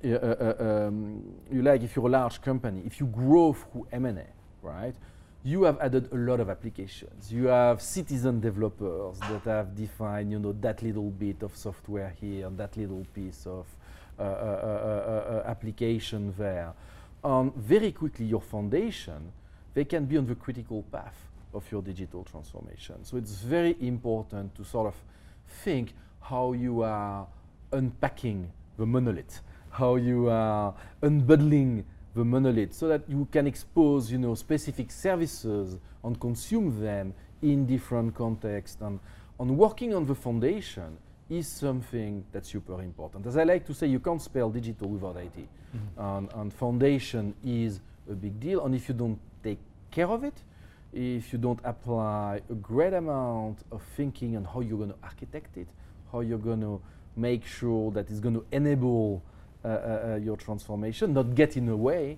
uh, 0.05 0.09
uh, 0.09 0.55
uh, 0.61 0.65
um, 0.65 1.23
you 1.51 1.63
like, 1.63 1.83
if 1.83 1.97
you're 1.97 2.07
a 2.07 2.11
large 2.11 2.41
company, 2.43 2.83
if 2.87 3.01
you 3.01 3.07
grow 3.07 3.53
through 3.53 3.87
M&A, 3.93 4.27
right, 4.63 4.95
you 5.43 5.63
have 5.65 5.79
added 5.81 6.13
a 6.13 6.17
lot 6.17 6.39
of 6.39 6.51
applications. 6.51 7.33
You 7.33 7.47
have 7.47 7.81
citizen 7.81 8.41
developers 8.41 9.19
that 9.21 9.43
have 9.45 9.75
defined, 9.75 10.31
you 10.31 10.39
know, 10.39 10.53
that 10.61 10.83
little 10.83 11.11
bit 11.11 11.43
of 11.43 11.57
software 11.57 12.15
here, 12.21 12.51
that 12.51 12.77
little 12.77 13.07
piece 13.15 13.47
of 13.47 13.67
uh, 14.19 14.23
uh, 14.23 14.27
uh, 14.27 15.49
application 15.49 16.35
there. 16.37 16.75
Um, 17.25 17.53
very 17.57 17.93
quickly, 17.93 18.27
your 18.27 18.43
foundation, 18.43 19.33
they 19.73 19.85
can 19.85 20.05
be 20.05 20.19
on 20.19 20.27
the 20.27 20.35
critical 20.35 20.83
path 20.93 21.30
of 21.53 21.71
your 21.73 21.83
digital 21.83 22.25
transformation. 22.25 23.05
So 23.05 23.17
it's 23.17 23.43
very 23.43 23.77
important 23.81 24.55
to 24.57 24.65
sort 24.65 24.87
of 24.87 24.95
think 25.65 25.95
how 26.21 26.53
you 26.53 26.83
are 26.83 27.27
unpacking 27.73 28.51
the 28.77 28.87
monolith, 28.87 29.41
how 29.71 29.97
you 29.97 30.29
are 30.29 30.75
unbundling 31.03 31.85
the 32.15 32.25
monolith 32.25 32.73
so 32.73 32.89
that 32.89 33.03
you 33.09 33.27
can 33.31 33.47
expose 33.47 34.11
you 34.11 34.19
know, 34.19 34.35
specific 34.35 34.91
services 34.91 35.79
and 36.03 36.19
consume 36.21 36.81
them 36.81 37.15
in 37.43 37.67
different 37.67 38.15
contexts. 38.15 38.81
And, 38.81 38.99
and 39.39 39.57
working 39.57 39.95
on 39.95 40.07
the 40.07 40.15
foundation 40.15 40.99
is 41.29 41.47
something 41.47 42.25
that's 42.33 42.49
super 42.49 42.83
important. 42.83 43.27
As 43.27 43.37
I 43.37 43.45
like 43.45 43.65
to 43.67 43.75
say, 43.75 43.87
you 43.87 44.01
can't 44.01 44.21
spell 44.21 44.51
digital 44.51 44.89
without 44.89 45.17
IT. 45.17 45.37
Mm 45.37 45.47
-hmm. 45.73 46.17
and, 46.17 46.35
and 46.35 46.53
foundation 46.53 47.35
is 47.45 47.81
a 48.11 48.15
big 48.15 48.41
deal. 48.41 48.61
And 48.65 48.75
if 48.75 48.89
you 48.89 48.99
don't 48.99 49.19
take 49.43 49.59
care 49.91 50.09
of 50.09 50.25
it, 50.25 50.45
if 50.93 51.33
you 51.33 51.39
don't 51.39 51.61
apply 51.65 52.41
a 52.51 52.55
great 52.55 52.93
amount 52.93 53.59
of 53.71 53.83
thinking 53.97 54.37
on 54.37 54.45
how 54.45 54.61
you're 54.61 54.79
going 54.79 54.91
to 54.91 54.99
architect 55.03 55.57
it, 55.57 55.69
how 56.11 56.21
you're 56.21 56.39
going 56.39 56.61
to 56.61 56.81
make 57.17 57.47
sure 57.47 57.91
that 57.93 58.11
it's 58.11 58.21
going 58.21 58.35
to 58.35 58.45
enable 58.53 59.23
uh, 59.65 59.69
uh, 59.69 59.71
uh, 59.73 60.17
your 60.17 60.37
transformation, 60.37 61.13
not 61.13 61.35
get 61.35 61.57
in 61.57 61.67
the 61.67 61.77
way, 61.77 62.17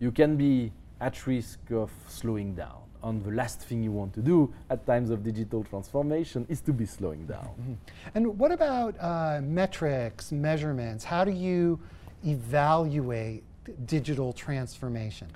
you 0.00 0.10
can 0.10 0.36
be 0.36 0.70
at 1.00 1.26
risk 1.26 1.58
of 1.70 1.90
slowing 2.08 2.54
down. 2.54 2.82
And 3.02 3.24
the 3.24 3.30
last 3.30 3.60
thing 3.60 3.82
you 3.82 3.90
want 3.92 4.12
to 4.14 4.20
do 4.20 4.52
at 4.70 4.86
times 4.86 5.10
of 5.10 5.24
digital 5.24 5.64
transformation 5.64 6.46
is 6.48 6.60
to 6.62 6.72
be 6.72 6.86
slowing 6.86 7.26
down. 7.26 7.48
Mm 7.58 7.64
-hmm. 7.64 8.16
And 8.16 8.38
what 8.38 8.52
about 8.52 8.94
metrics, 9.42 10.32
measurements? 10.32 11.04
How 11.04 11.24
do 11.24 11.30
you 11.30 11.78
evaluate 12.24 13.42
digital 13.86 14.32
transformation? 14.32 15.28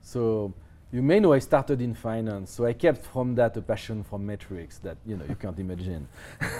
So 0.00 0.52
you 0.94 1.02
may 1.02 1.18
know 1.18 1.32
I 1.32 1.40
started 1.40 1.80
in 1.80 1.92
finance, 1.92 2.52
so 2.52 2.66
I 2.66 2.72
kept 2.72 3.04
from 3.04 3.34
that 3.34 3.56
a 3.56 3.60
passion 3.60 4.04
for 4.04 4.16
metrics 4.16 4.78
that 4.78 4.96
you 5.04 5.16
know 5.16 5.24
you 5.28 5.34
can't 5.34 5.58
imagine. 5.58 6.06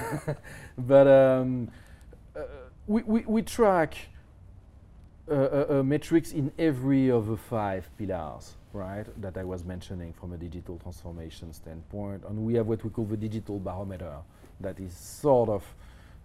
but 0.78 1.06
um, 1.06 1.70
uh, 2.34 2.40
we, 2.88 3.02
we, 3.04 3.20
we 3.26 3.42
track 3.42 3.94
uh, 5.30 5.34
uh, 5.34 5.82
metrics 5.84 6.32
in 6.32 6.50
every 6.58 7.12
of 7.12 7.28
the 7.28 7.36
five 7.36 7.88
pillars, 7.96 8.54
right, 8.72 9.06
that 9.22 9.38
I 9.38 9.44
was 9.44 9.64
mentioning 9.64 10.12
from 10.12 10.32
a 10.32 10.36
digital 10.36 10.78
transformation 10.78 11.52
standpoint. 11.52 12.24
And 12.28 12.44
we 12.44 12.54
have 12.54 12.66
what 12.66 12.82
we 12.82 12.90
call 12.90 13.04
the 13.04 13.16
digital 13.16 13.60
barometer, 13.60 14.16
that 14.60 14.80
is 14.80 14.96
sort 14.96 15.48
of 15.48 15.64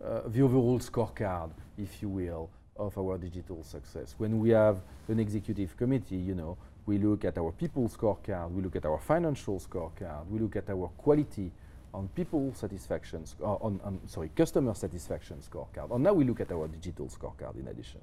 uh, 0.04 0.22
the 0.26 0.41
overall 0.41 0.80
scorecard, 0.80 1.52
if 1.78 2.02
you 2.02 2.10
will, 2.10 2.50
of 2.76 2.98
our 2.98 3.19
digital 3.19 3.63
success. 3.63 4.15
When 4.17 4.39
we 4.39 4.50
have 4.50 4.82
an 5.10 5.19
executive 5.19 5.78
committee, 5.78 6.15
you 6.15 6.34
know, 6.34 6.58
we 6.89 6.97
look 6.97 7.23
at 7.23 7.38
our 7.38 7.52
people 7.52 7.88
scorecard, 7.88 8.52
we 8.52 8.63
look 8.63 8.75
at 8.75 8.84
our 8.84 8.97
financial 8.97 9.60
scorecard, 9.60 10.25
we 10.28 10.39
look 10.39 10.56
at 10.56 10.67
our 10.71 10.88
quality 10.97 11.52
on 11.93 12.08
people 12.15 12.52
satisfaction, 12.56 13.23
uh, 13.43 13.54
on, 13.67 13.80
on, 13.84 13.99
sorry, 14.08 14.32
customer 14.36 14.73
satisfaction 14.73 15.38
scorecard. 15.38 15.93
And 15.93 16.04
now 16.04 16.13
we 16.13 16.23
look 16.23 16.41
at 16.41 16.52
our 16.52 16.67
digital 16.67 17.06
scorecard 17.06 17.60
in 17.60 17.67
addition. 17.67 18.02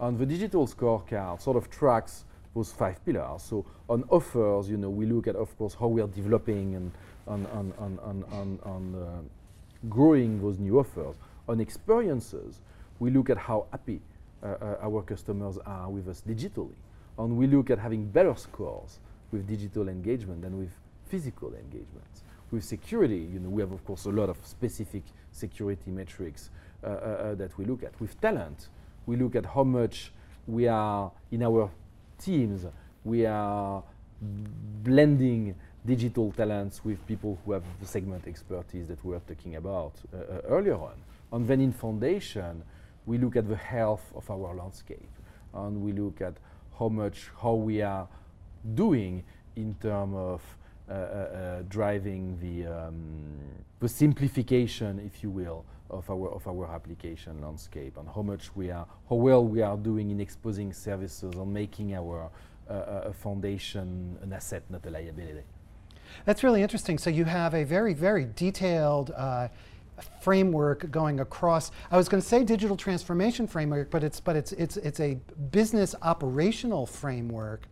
And 0.00 0.18
the 0.18 0.24
digital 0.24 0.66
scorecard 0.66 1.42
sort 1.42 1.58
of 1.58 1.68
tracks 1.68 2.24
those 2.54 2.72
five 2.72 3.04
pillars. 3.04 3.42
So 3.42 3.66
on 3.90 4.04
offers, 4.08 4.70
you 4.70 4.78
know, 4.78 4.88
we 4.88 5.04
look 5.04 5.26
at, 5.28 5.36
of 5.36 5.56
course, 5.58 5.74
how 5.78 5.88
we 5.88 6.00
are 6.00 6.06
developing 6.06 6.76
and 6.76 6.90
on, 7.26 7.44
on, 7.46 7.74
on, 7.78 7.98
on, 8.02 8.24
on, 8.32 8.58
on 8.62 8.94
uh, 8.94 9.88
growing 9.90 10.40
those 10.40 10.58
new 10.58 10.78
offers. 10.78 11.14
On 11.46 11.60
experiences, 11.60 12.60
we 13.00 13.10
look 13.10 13.28
at 13.28 13.36
how 13.36 13.66
happy 13.70 14.00
uh, 14.42 14.46
uh, 14.46 14.76
our 14.82 15.02
customers 15.02 15.58
are 15.66 15.90
with 15.90 16.08
us 16.08 16.22
digitally. 16.26 16.72
And 17.18 17.36
we 17.36 17.46
look 17.46 17.70
at 17.70 17.78
having 17.78 18.06
better 18.06 18.34
scores 18.36 18.98
with 19.32 19.46
digital 19.46 19.88
engagement 19.88 20.42
than 20.42 20.58
with 20.58 20.70
physical 21.08 21.52
engagement. 21.54 22.22
with 22.50 22.64
security, 22.64 23.28
you 23.32 23.38
know, 23.38 23.48
we 23.48 23.62
have 23.62 23.72
of 23.72 23.84
course 23.84 24.06
a 24.06 24.10
lot 24.10 24.28
of 24.28 24.36
specific 24.44 25.02
security 25.32 25.90
metrics 25.90 26.50
uh, 26.82 26.86
uh, 26.86 26.90
uh, 26.90 27.34
that 27.34 27.56
we 27.58 27.64
look 27.64 27.82
at. 27.82 27.98
With 28.00 28.18
talent, 28.20 28.68
we 29.06 29.16
look 29.16 29.36
at 29.36 29.44
how 29.44 29.64
much 29.64 30.12
we 30.46 30.66
are 30.66 31.10
in 31.30 31.42
our 31.42 31.70
teams, 32.18 32.64
we 33.04 33.26
are 33.26 33.82
blending 34.20 35.54
digital 35.84 36.32
talents 36.32 36.84
with 36.84 37.06
people 37.06 37.38
who 37.44 37.52
have 37.52 37.62
the 37.80 37.86
segment 37.86 38.26
expertise 38.26 38.88
that 38.88 39.02
we 39.04 39.12
were 39.12 39.20
talking 39.20 39.56
about 39.56 39.92
uh, 40.12 40.16
uh, 40.16 40.40
earlier 40.48 40.74
on. 40.74 40.94
And 41.32 41.46
then 41.46 41.60
in 41.60 41.72
foundation, 41.72 42.62
we 43.06 43.18
look 43.18 43.36
at 43.36 43.48
the 43.48 43.56
health 43.56 44.04
of 44.14 44.30
our 44.30 44.54
landscape, 44.54 45.10
and 45.54 45.82
we 45.82 45.92
look 45.92 46.20
at 46.20 46.34
how 46.78 46.88
much 46.88 47.30
how 47.42 47.54
we 47.54 47.82
are 47.82 48.08
doing 48.74 49.24
in 49.56 49.74
terms 49.74 50.14
of 50.16 50.42
uh, 50.88 50.92
uh, 50.92 50.94
uh, 50.94 51.62
driving 51.68 52.38
the, 52.40 52.66
um, 52.66 53.36
the 53.80 53.88
simplification, 53.88 54.98
if 55.04 55.22
you 55.22 55.28
will, 55.28 55.64
of 55.90 56.08
our, 56.08 56.30
of 56.30 56.46
our 56.46 56.66
application 56.66 57.42
landscape 57.42 57.96
and 57.98 58.08
how 58.14 58.22
much 58.22 58.54
we 58.54 58.70
are, 58.70 58.86
how 59.08 59.16
well 59.16 59.44
we 59.44 59.60
are 59.60 59.76
doing 59.76 60.10
in 60.10 60.20
exposing 60.20 60.72
services 60.72 61.34
and 61.34 61.52
making 61.52 61.94
our 61.94 62.30
uh, 62.70 63.12
foundation 63.12 64.16
an 64.22 64.32
asset, 64.32 64.62
not 64.70 64.84
a 64.86 64.90
liability. 64.90 65.42
That's 66.24 66.42
really 66.42 66.62
interesting. 66.62 66.98
So 66.98 67.10
you 67.10 67.24
have 67.24 67.54
a 67.54 67.64
very, 67.64 67.94
very 67.94 68.24
detailed 68.24 69.10
uh, 69.10 69.48
framework 70.20 70.90
going 70.90 71.20
across. 71.20 71.70
I 71.90 71.96
was 71.96 72.08
going 72.08 72.22
to 72.22 72.28
say 72.28 72.44
digital 72.44 72.76
transformation 72.76 73.46
framework, 73.46 73.90
but 73.90 74.04
it's 74.04 74.20
but 74.20 74.36
it's 74.36 74.52
it's 74.52 74.76
it's 74.78 75.00
a 75.00 75.18
business 75.50 75.94
operational 76.02 76.86
framework 76.86 77.62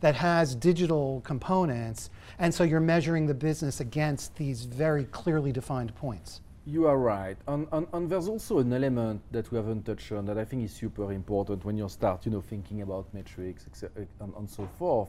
that 0.00 0.14
has 0.16 0.54
digital 0.54 1.20
components, 1.24 2.10
and 2.38 2.52
so 2.52 2.64
you're 2.64 2.80
measuring 2.80 3.26
the 3.26 3.34
business 3.34 3.80
against 3.80 4.34
these 4.36 4.64
very 4.64 5.04
clearly 5.04 5.52
defined 5.52 5.94
points. 5.94 6.40
You 6.64 6.86
are 6.86 6.98
right. 6.98 7.36
And, 7.48 7.66
and, 7.72 7.88
and, 7.92 8.08
there's 8.08 8.28
also 8.28 8.58
an 8.58 8.72
element 8.72 9.20
that 9.32 9.50
we 9.50 9.56
haven't 9.56 9.84
touched 9.84 10.12
on 10.12 10.24
that 10.26 10.38
I 10.38 10.44
think 10.44 10.64
is 10.64 10.72
super 10.72 11.10
important 11.12 11.64
when 11.64 11.76
you 11.76 11.88
start, 11.88 12.24
you 12.24 12.30
know, 12.30 12.40
thinking 12.40 12.82
about 12.82 13.12
metrics 13.12 13.66
and, 14.20 14.32
and 14.36 14.48
so 14.48 14.68
forth. 14.78 15.08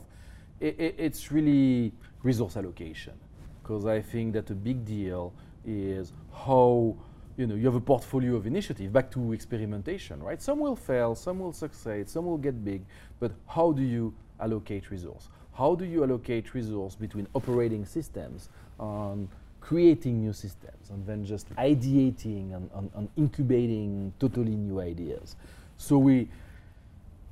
It, 0.60 0.80
it, 0.80 0.96
it's 0.98 1.32
really 1.32 1.92
resource 2.24 2.58
allocation, 2.58 3.14
because 3.62 3.86
I 3.86 4.02
think 4.02 4.34
that 4.34 4.50
a 4.50 4.56
big 4.56 4.84
deal 4.84 5.32
is 5.66 6.14
how 6.34 6.96
you 7.38 7.48
know 7.48 7.56
you 7.56 7.66
have 7.66 7.76
a 7.76 7.82
portfolio 7.82 8.36
of 8.36 8.46
initiative. 8.46 8.92
Back 8.92 9.12
to 9.12 9.34
experimentation, 9.34 10.22
right? 10.22 10.42
Some 10.42 10.60
will 10.60 10.76
fail, 10.76 11.16
some 11.16 11.40
will 11.40 11.54
succeed, 11.54 12.10
some 12.10 12.26
will 12.26 12.38
get 12.38 12.64
big, 12.64 12.84
but 13.20 13.32
how 13.48 13.72
do 13.72 13.82
you 13.82 14.14
allocate 14.40 14.92
resource? 14.92 15.30
How 15.54 15.76
do 15.76 15.86
you 15.86 16.04
allocate 16.04 16.54
resource 16.54 16.96
between 16.96 17.28
operating 17.34 17.86
systems 17.86 18.50
and 18.80 19.30
creating 19.62 20.20
new 20.20 20.34
systems 20.34 20.90
and 20.90 21.06
then 21.06 21.24
just 21.24 21.50
ideating 21.56 22.56
and, 22.56 22.70
and, 22.76 22.92
and 22.96 23.10
incubating 23.16 24.14
totally 24.20 24.56
new 24.56 24.80
ideas? 24.80 25.36
So 25.78 25.98
we, 25.98 26.28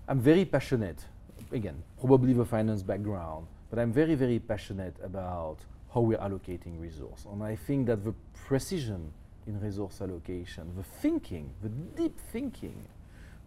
I'm 0.07 0.19
very 0.19 0.45
passionate, 0.45 1.03
again, 1.51 1.81
probably 1.99 2.33
the 2.33 2.45
finance 2.45 2.83
background, 2.83 3.47
but 3.69 3.79
I'm 3.79 3.91
very, 3.91 4.15
very 4.15 4.39
passionate 4.39 4.95
about 5.03 5.57
how 5.93 6.01
we're 6.01 6.17
allocating 6.17 6.79
resource. 6.79 7.25
And 7.31 7.43
I 7.43 7.55
think 7.55 7.87
that 7.87 8.03
the 8.03 8.13
precision 8.33 9.11
in 9.47 9.59
resource 9.59 10.01
allocation, 10.01 10.71
the 10.75 10.83
thinking, 10.83 11.51
the 11.61 11.69
deep 11.69 12.17
thinking 12.31 12.85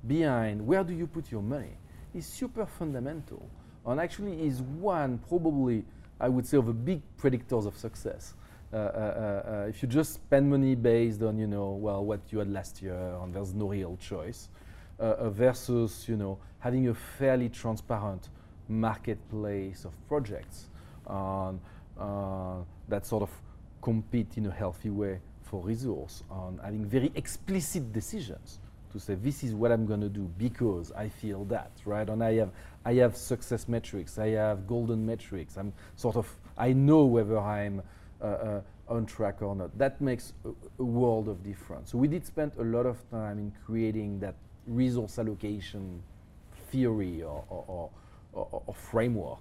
behind 0.07 0.67
where 0.67 0.85
do 0.85 0.93
you 0.93 1.07
put 1.07 1.31
your 1.31 1.43
money, 1.43 1.77
is 2.15 2.27
super 2.27 2.67
fundamental 2.67 3.49
and 3.87 4.01
actually 4.01 4.47
is 4.47 4.63
one 4.63 5.19
probably 5.29 5.85
I 6.21 6.29
would 6.29 6.47
say 6.47 6.57
of 6.57 6.67
the 6.67 6.73
big 6.73 7.03
predictors 7.19 7.67
of 7.67 7.77
success. 7.77 8.35
Uh, 8.73 8.77
uh, 8.77 8.81
uh, 8.81 9.67
if 9.69 9.83
you 9.83 9.89
just 9.89 10.15
spend 10.15 10.49
money 10.51 10.75
based 10.75 11.23
on 11.23 11.39
you 11.39 11.47
know 11.47 11.71
well 11.73 12.05
what 12.05 12.21
you 12.31 12.39
had 12.39 12.51
last 12.51 12.83
year 12.83 13.15
and 13.23 13.33
there's 13.33 13.55
no 13.55 13.69
real 13.69 13.97
choice 13.99 14.49
uh, 14.99 15.03
uh, 15.03 15.31
versus 15.31 16.07
you 16.09 16.17
know 16.17 16.39
having 16.59 16.89
a 16.89 16.95
fairly 16.95 17.49
transparent 17.49 18.31
marketplace 18.69 19.85
of 19.85 19.93
projects 20.09 20.71
that 21.97 23.07
sort 23.07 23.23
of 23.23 23.31
compete 23.83 24.37
in 24.37 24.47
a 24.47 24.51
healthy 24.51 24.91
way 24.91 25.21
for 25.43 25.63
resource 25.63 26.23
and 26.31 26.61
having 26.61 26.85
very 26.85 27.13
explicit 27.15 27.93
decisions 27.93 28.59
to 28.95 29.01
say 29.01 29.15
this 29.17 29.43
is 29.43 29.55
what 29.55 29.73
I'm 29.73 29.87
going 29.87 30.01
to 30.01 30.09
do 30.09 30.31
because 30.39 30.93
I 30.93 31.09
feel 31.09 31.45
that, 31.47 31.73
right? 31.85 32.09
And 32.09 32.23
I 32.23 32.35
have 32.35 32.51
I 32.85 32.95
have 32.95 33.17
success 33.17 33.69
metrics, 33.69 34.19
I 34.19 34.29
have 34.29 34.67
golden 34.67 35.05
metrics. 35.05 35.57
I'm 35.57 35.73
sort 35.97 36.17
of 36.17 36.33
I 36.57 36.73
know 36.73 37.05
whether 37.05 37.39
I'm 37.39 37.83
uh, 38.23 38.25
uh, 38.25 38.61
on 38.89 39.05
track 39.07 39.43
or 39.43 39.57
not. 39.57 39.77
That 39.77 40.01
makes 40.01 40.33
a, 40.45 40.51
a, 40.79 40.85
world 40.85 41.29
of 41.29 41.43
difference. 41.43 41.91
So 41.91 41.99
we 41.99 42.07
did 42.07 42.25
spend 42.25 42.53
a 42.59 42.63
lot 42.63 42.87
of 42.87 42.99
time 43.11 43.39
in 43.39 43.53
creating 43.67 44.21
that 44.21 44.35
resource 44.67 45.19
allocation 45.19 46.03
theory 46.71 47.23
or, 47.23 47.45
or, 47.49 47.91
or, 48.33 48.63
or 48.67 48.75
framework. 48.75 49.41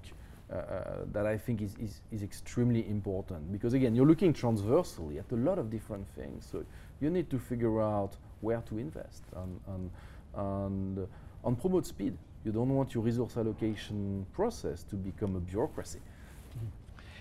Uh, 0.54 0.58
uh, 0.58 0.60
uh, 0.60 1.06
that 1.12 1.26
I 1.26 1.36
think 1.36 1.64
is, 1.64 1.76
is, 1.80 2.02
is 2.12 2.22
extremely 2.22 2.88
important. 2.88 3.52
Because 3.52 3.74
again 3.74 3.96
you're 3.96 4.06
looking 4.06 4.34
transversally 4.34 5.18
at 5.18 5.32
a 5.32 5.36
lot 5.36 5.58
of 5.58 5.72
different 5.72 6.08
things. 6.16 6.48
So 6.52 6.64
you 7.02 7.10
need 7.10 7.30
to 7.32 7.40
figure 7.40 7.82
out 7.82 8.18
where 8.42 8.62
to 8.70 8.78
invest 8.78 9.24
and, 9.36 9.60
and, 9.68 9.90
and, 10.36 11.08
and 11.44 11.60
promote 11.60 11.88
speed. 11.88 12.16
You 12.46 12.52
don't 12.52 12.70
want 12.70 12.94
your 12.94 13.04
resource 13.04 13.36
allocation 13.36 14.28
process 14.34 14.84
to 14.84 14.96
become 14.96 15.36
a 15.36 15.40
bureaucracy. 15.40 16.02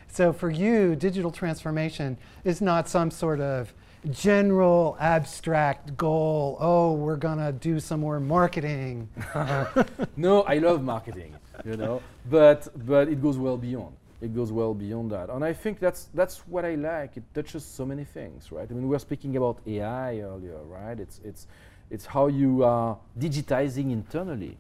So 0.09 0.35
for 0.35 0.51
you 0.51 0.95
digital 0.95 1.31
transformation 1.31 2.19
is 2.45 2.61
not 2.61 2.87
some 2.87 3.11
sort 3.11 3.41
of 3.41 3.73
general 4.11 4.97
abstract 5.01 5.97
goal 5.97 6.59
oh 6.61 6.93
we're 6.93 7.17
going 7.17 7.39
to 7.39 7.53
do 7.53 7.81
some 7.81 8.01
more 8.01 8.21
marketing. 8.21 9.09
No 10.17 10.43
i 10.43 10.59
love 10.59 10.83
marketing 10.83 11.35
you 11.65 11.77
know. 11.77 12.03
But 12.31 12.69
but 12.87 13.09
it 13.09 13.21
goes 13.23 13.39
well 13.39 13.57
beyond. 13.57 13.97
It 14.21 14.35
goes 14.35 14.53
well 14.53 14.73
beyond 14.73 15.11
that, 15.11 15.31
and 15.31 15.45
I 15.45 15.53
think 15.53 15.81
that's 15.81 16.09
that's 16.15 16.47
what 16.47 16.65
I 16.65 16.77
like. 16.77 17.17
It 17.17 17.25
touches 17.35 17.65
so 17.65 17.85
many 17.85 18.05
things, 18.05 18.53
right? 18.53 18.69
I 18.71 18.73
mean, 18.73 18.85
we 18.85 18.91
were 18.91 19.01
speaking 19.01 19.37
about 19.37 19.59
AI 19.67 20.21
earlier, 20.21 20.59
right? 20.63 20.99
It's 20.99 21.21
it's 21.25 21.47
it's 21.91 22.07
how 22.07 22.29
you 22.29 22.63
are 22.65 22.97
digitizing 23.19 23.91
internally. 23.91 24.57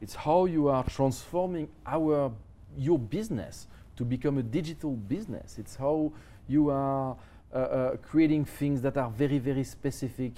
It's 0.00 0.14
how 0.14 0.44
you 0.44 0.68
are 0.68 0.84
transforming 0.84 1.68
our 1.86 2.30
your 2.76 2.98
business 2.98 3.66
to 3.96 4.04
become 4.04 4.36
a 4.38 4.42
digital 4.42 4.92
business. 4.92 5.58
It's 5.58 5.76
how 5.76 6.12
you 6.46 6.70
are 6.70 7.16
uh, 7.54 7.56
uh, 7.56 7.96
creating 7.96 8.44
things 8.44 8.82
that 8.82 8.96
are 8.98 9.08
very 9.08 9.38
very 9.38 9.64
specific 9.64 10.32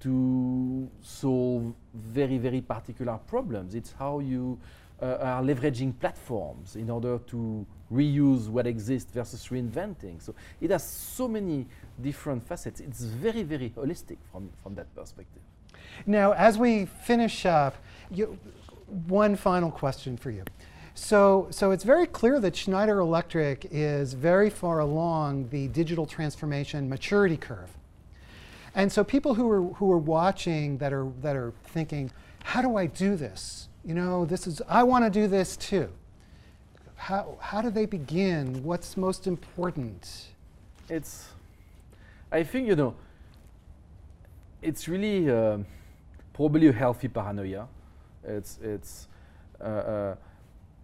to 0.00 0.88
solve 1.02 1.74
very 1.94 2.38
very 2.38 2.62
particular 2.62 3.18
problems. 3.26 3.74
It's 3.74 3.92
how 3.92 4.20
you 4.20 4.58
Uh, 5.04 5.18
are 5.20 5.42
leveraging 5.42 5.92
platforms 6.00 6.76
in 6.76 6.88
order 6.88 7.18
to 7.26 7.66
reuse 7.92 8.48
what 8.48 8.66
exists 8.66 9.12
versus 9.12 9.48
reinventing. 9.48 10.22
So 10.22 10.34
it 10.62 10.70
has 10.70 10.82
so 10.82 11.28
many 11.28 11.66
different 12.00 12.42
facets. 12.48 12.80
It's 12.80 13.02
very, 13.02 13.42
very 13.42 13.68
holistic 13.68 14.16
from, 14.32 14.48
from 14.62 14.74
that 14.76 14.94
perspective. 14.94 15.42
Now, 16.06 16.32
as 16.32 16.56
we 16.56 16.86
finish 16.86 17.44
up, 17.44 17.76
you, 18.10 18.38
one 19.06 19.36
final 19.36 19.70
question 19.70 20.16
for 20.16 20.30
you. 20.30 20.44
So, 20.94 21.48
so 21.50 21.70
it's 21.70 21.84
very 21.84 22.06
clear 22.06 22.40
that 22.40 22.56
Schneider 22.56 23.00
Electric 23.00 23.66
is 23.70 24.14
very 24.14 24.48
far 24.48 24.78
along 24.78 25.50
the 25.50 25.68
digital 25.68 26.06
transformation 26.06 26.88
maturity 26.88 27.36
curve. 27.36 27.76
And 28.74 28.90
so 28.90 29.04
people 29.04 29.34
who 29.34 29.50
are, 29.50 29.62
who 29.74 29.92
are 29.92 29.98
watching 29.98 30.78
that 30.78 30.94
are, 30.94 31.12
that 31.20 31.36
are 31.36 31.52
thinking, 31.62 32.10
how 32.42 32.62
do 32.62 32.76
I 32.76 32.86
do 32.86 33.16
this? 33.16 33.68
You 33.84 33.94
know, 33.94 34.24
this 34.24 34.46
is, 34.46 34.62
I 34.68 34.82
want 34.82 35.04
to 35.04 35.10
do 35.10 35.28
this 35.28 35.56
too. 35.56 35.88
How, 36.96 37.36
how 37.40 37.60
do 37.60 37.70
they 37.70 37.86
begin? 37.86 38.64
What's 38.64 38.96
most 38.96 39.26
important? 39.26 40.28
It's, 40.88 41.28
I 42.32 42.42
think, 42.44 42.66
you 42.66 42.76
know, 42.76 42.94
it's 44.62 44.88
really 44.88 45.30
uh, 45.30 45.58
probably 46.32 46.68
a 46.68 46.72
healthy 46.72 47.08
paranoia. 47.08 47.68
It's, 48.24 48.58
it's 48.62 49.08
uh, 49.60 49.64
uh, 49.64 50.16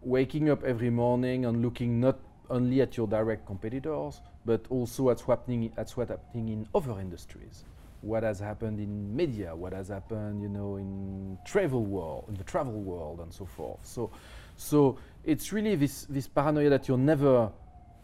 waking 0.02 0.50
up 0.50 0.62
every 0.62 0.90
morning 0.90 1.46
and 1.46 1.62
looking 1.62 2.00
not 2.00 2.18
only 2.50 2.82
at 2.82 2.96
your 2.96 3.06
direct 3.06 3.46
competitors, 3.46 4.20
but 4.44 4.60
also 4.68 5.08
at 5.08 5.20
what's 5.20 5.40
happening, 5.40 5.72
at 5.78 5.90
what's 5.92 6.10
happening 6.10 6.48
in 6.48 6.68
other 6.74 7.00
industries 7.00 7.64
what 8.02 8.22
has 8.22 8.38
happened 8.38 8.78
in 8.78 9.14
media, 9.14 9.54
what 9.54 9.72
has 9.72 9.88
happened, 9.88 10.42
you 10.42 10.48
know, 10.48 10.76
in 10.76 11.38
travel 11.44 11.84
world, 11.84 12.24
in 12.28 12.34
the 12.34 12.44
travel 12.44 12.80
world, 12.80 13.20
and 13.20 13.32
so 13.32 13.44
forth. 13.44 13.78
So, 13.82 14.10
so 14.56 14.98
it's 15.24 15.52
really 15.52 15.76
this 15.76 16.06
this 16.08 16.26
paranoia 16.26 16.70
that 16.70 16.88
you're 16.88 16.98
never 16.98 17.50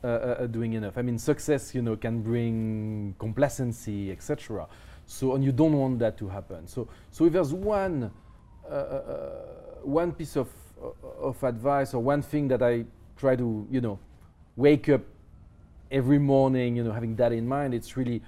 uh, 0.04 0.06
uh, 0.06 0.08
uh 0.08 0.46
doing 0.46 0.74
enough. 0.74 0.98
I 0.98 1.02
mean, 1.02 1.18
success, 1.18 1.74
you 1.74 1.82
know, 1.82 1.96
can 1.96 2.22
bring 2.22 3.14
complacency, 3.18 4.12
etc. 4.12 4.66
So, 5.06 5.34
and 5.34 5.44
you 5.44 5.52
don't 5.52 5.72
want 5.72 5.98
that 6.00 6.18
to 6.18 6.28
happen. 6.28 6.66
So, 6.66 6.88
so 7.10 7.24
if 7.24 7.32
there's 7.32 7.54
one 7.54 8.10
uh, 8.68 8.68
uh, 8.68 8.74
uh 8.74 9.30
one 9.82 10.12
piece 10.12 10.36
of 10.36 10.48
of 11.20 11.42
advice 11.42 11.94
or 11.94 12.02
one 12.02 12.20
thing 12.20 12.48
that 12.48 12.62
I 12.62 12.84
try 13.16 13.34
to, 13.36 13.66
you 13.70 13.80
know, 13.80 13.98
wake 14.56 14.88
up 14.88 15.00
every 15.90 16.18
morning, 16.18 16.76
you 16.76 16.84
know, 16.84 16.92
having 16.92 17.16
that 17.16 17.32
in 17.32 17.46
mind, 17.46 17.72
it's 17.72 17.96
really 17.96 18.22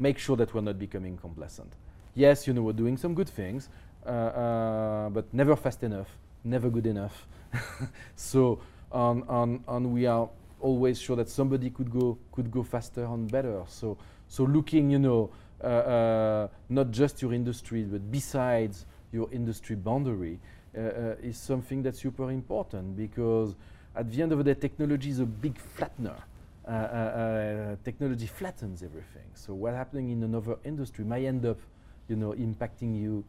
make 0.00 0.18
sure 0.18 0.36
that 0.36 0.52
we're 0.52 0.62
not 0.62 0.78
becoming 0.78 1.16
complacent. 1.16 1.72
Yes, 2.14 2.46
you 2.46 2.52
know, 2.52 2.62
we're 2.62 2.72
doing 2.72 2.96
some 2.96 3.14
good 3.14 3.28
things, 3.28 3.68
uh, 4.04 4.08
uh, 4.08 5.08
but 5.10 5.32
never 5.32 5.54
fast 5.54 5.84
enough, 5.84 6.08
never 6.42 6.68
good 6.68 6.86
enough. 6.86 7.28
so, 8.16 8.60
um, 8.90 9.28
um, 9.28 9.64
and 9.68 9.92
we 9.92 10.06
are 10.06 10.28
always 10.60 10.98
sure 11.00 11.16
that 11.16 11.28
somebody 11.28 11.70
could 11.70 11.90
go 11.90 12.18
could 12.32 12.50
go 12.50 12.62
faster 12.62 13.04
and 13.04 13.30
better. 13.30 13.62
So, 13.68 13.96
so 14.26 14.44
looking, 14.44 14.90
you 14.90 14.98
know, 14.98 15.30
uh, 15.62 15.66
uh 15.66 16.48
not 16.68 16.90
just 16.90 17.22
your 17.22 17.32
industry, 17.32 17.82
but 17.84 18.10
besides 18.10 18.86
your 19.12 19.28
industry 19.32 19.76
boundary, 19.76 20.40
uh, 20.76 20.80
uh, 20.80 21.14
is 21.20 21.36
something 21.36 21.82
that's 21.82 22.00
super 22.00 22.30
important 22.30 22.96
because 22.96 23.54
at 23.96 24.10
the 24.10 24.22
end 24.22 24.30
of 24.32 24.38
the 24.38 24.44
day, 24.44 24.54
technology 24.54 25.10
is 25.10 25.18
a 25.18 25.26
big 25.26 25.58
flattener. 25.76 26.16
Uh, 26.70 26.72
uh, 26.72 26.76
uh, 26.76 27.76
technology 27.82 28.26
flattens 28.26 28.84
everything. 28.84 29.28
So 29.34 29.54
what 29.54 29.74
happening 29.74 30.10
in 30.10 30.22
another 30.22 30.56
industry 30.64 31.04
might 31.04 31.24
end 31.24 31.44
up, 31.44 31.58
you 32.06 32.14
know, 32.14 32.30
impacting 32.30 32.96
you 32.96 33.24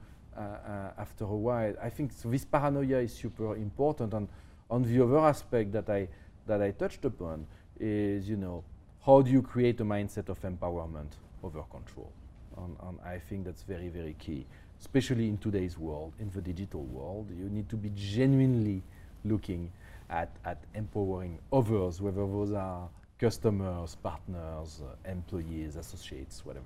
after 0.95 1.23
a 1.23 1.35
while. 1.35 1.73
I 1.81 1.89
think 1.89 2.11
so 2.11 2.29
this 2.29 2.45
paranoia 2.45 2.99
is 2.99 3.11
super 3.11 3.55
important. 3.55 4.13
And 4.13 4.27
on 4.69 4.83
the 4.83 5.03
other 5.03 5.17
aspect 5.17 5.71
that 5.71 5.89
I 5.89 6.07
that 6.45 6.61
I 6.61 6.69
touched 6.69 7.03
upon 7.03 7.47
is, 7.79 8.29
you 8.29 8.37
know, 8.37 8.63
how 9.03 9.23
do 9.23 9.31
you 9.31 9.41
create 9.41 9.79
a 9.79 9.85
mindset 9.85 10.29
of 10.29 10.39
empowerment 10.43 11.13
over 11.41 11.63
control? 11.63 12.11
And, 12.57 12.75
and, 12.83 12.99
I 13.03 13.17
think 13.17 13.45
that's 13.45 13.63
very, 13.63 13.87
very 13.89 14.15
key, 14.19 14.45
especially 14.79 15.27
in 15.27 15.39
today's 15.39 15.79
world, 15.79 16.13
in 16.19 16.29
the 16.29 16.41
digital 16.41 16.83
world. 16.83 17.31
You 17.35 17.49
need 17.49 17.69
to 17.69 17.75
be 17.75 17.91
genuinely 17.95 18.83
looking 19.25 19.71
at, 20.11 20.29
at 20.45 20.59
empowering 20.75 21.39
others, 21.51 22.01
whether 22.01 22.27
those 22.27 22.51
are 22.51 22.87
customers, 23.21 23.95
partners, 24.01 24.81
uh, 24.83 25.09
employees, 25.09 25.75
associates, 25.75 26.43
whatever. 26.43 26.65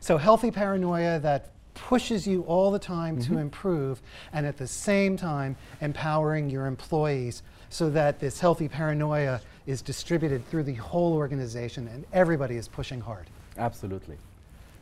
So 0.00 0.18
healthy 0.18 0.50
paranoia 0.50 1.18
that 1.20 1.50
pushes 1.74 2.26
you 2.26 2.42
all 2.42 2.70
the 2.70 2.78
time 2.78 3.14
mm 3.14 3.20
-hmm. 3.20 3.26
to 3.26 3.32
mm-hmm. 3.32 3.42
improve 3.42 4.02
and 4.32 4.46
at 4.46 4.56
the 4.56 4.66
same 4.66 5.16
time 5.16 5.56
empowering 5.80 6.50
your 6.50 6.66
employees 6.66 7.42
so 7.70 7.90
that 7.90 8.18
this 8.18 8.40
healthy 8.40 8.68
paranoia 8.68 9.40
is 9.66 9.82
distributed 9.82 10.40
through 10.48 10.64
the 10.64 10.80
whole 10.80 11.12
organization 11.14 11.88
and 11.88 12.04
everybody 12.12 12.56
is 12.56 12.68
pushing 12.68 13.00
hard. 13.02 13.26
Absolutely. 13.56 14.16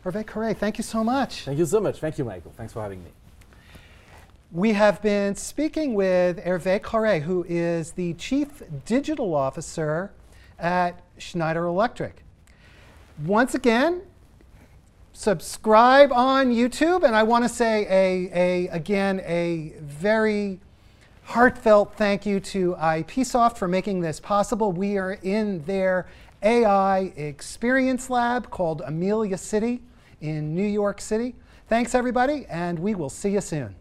Hervé 0.04 0.24
Corré, 0.24 0.54
thank 0.54 0.78
you 0.78 0.84
so 0.84 1.04
much. 1.04 1.44
Thank 1.44 1.58
you 1.58 1.66
so 1.66 1.80
much. 1.80 1.98
Thank 1.98 2.18
you, 2.18 2.24
Michael. 2.24 2.52
Thanks 2.56 2.72
for 2.72 2.82
having 2.82 3.02
me. 3.02 3.10
We 4.52 4.74
have 4.74 5.00
been 5.02 5.34
speaking 5.34 5.96
with 5.96 6.38
Hervé 6.44 6.80
Corré, 6.80 7.20
who 7.20 7.44
is 7.48 7.92
the 7.92 8.14
Chief 8.14 8.62
Digital 8.84 9.34
Officer 9.34 10.10
at 10.58 11.02
Schneider 11.18 11.66
Electric. 11.66 12.22
Once 13.24 13.54
again, 13.54 14.02
subscribe 15.12 16.12
on 16.12 16.52
YouTube, 16.52 17.02
and 17.02 17.16
I 17.16 17.22
want 17.22 17.44
to 17.44 17.48
say 17.48 17.86
a, 17.88 18.66
a 18.66 18.68
again 18.68 19.20
a 19.24 19.72
very 19.80 20.60
heartfelt 21.24 21.94
thank 21.96 22.24
you 22.26 22.38
to 22.38 22.74
IPsoft 22.74 23.56
for 23.56 23.66
making 23.66 24.00
this 24.00 24.20
possible. 24.20 24.72
We 24.72 24.98
are 24.98 25.18
in 25.22 25.64
their 25.64 26.06
AI 26.42 27.12
experience 27.16 28.10
lab 28.10 28.50
called 28.50 28.82
Amelia 28.84 29.38
City 29.38 29.82
in 30.20 30.54
New 30.54 30.66
York 30.66 31.00
City. 31.00 31.34
Thanks 31.68 31.94
everybody, 31.94 32.46
and 32.48 32.78
we 32.78 32.94
will 32.94 33.10
see 33.10 33.30
you 33.30 33.40
soon. 33.40 33.74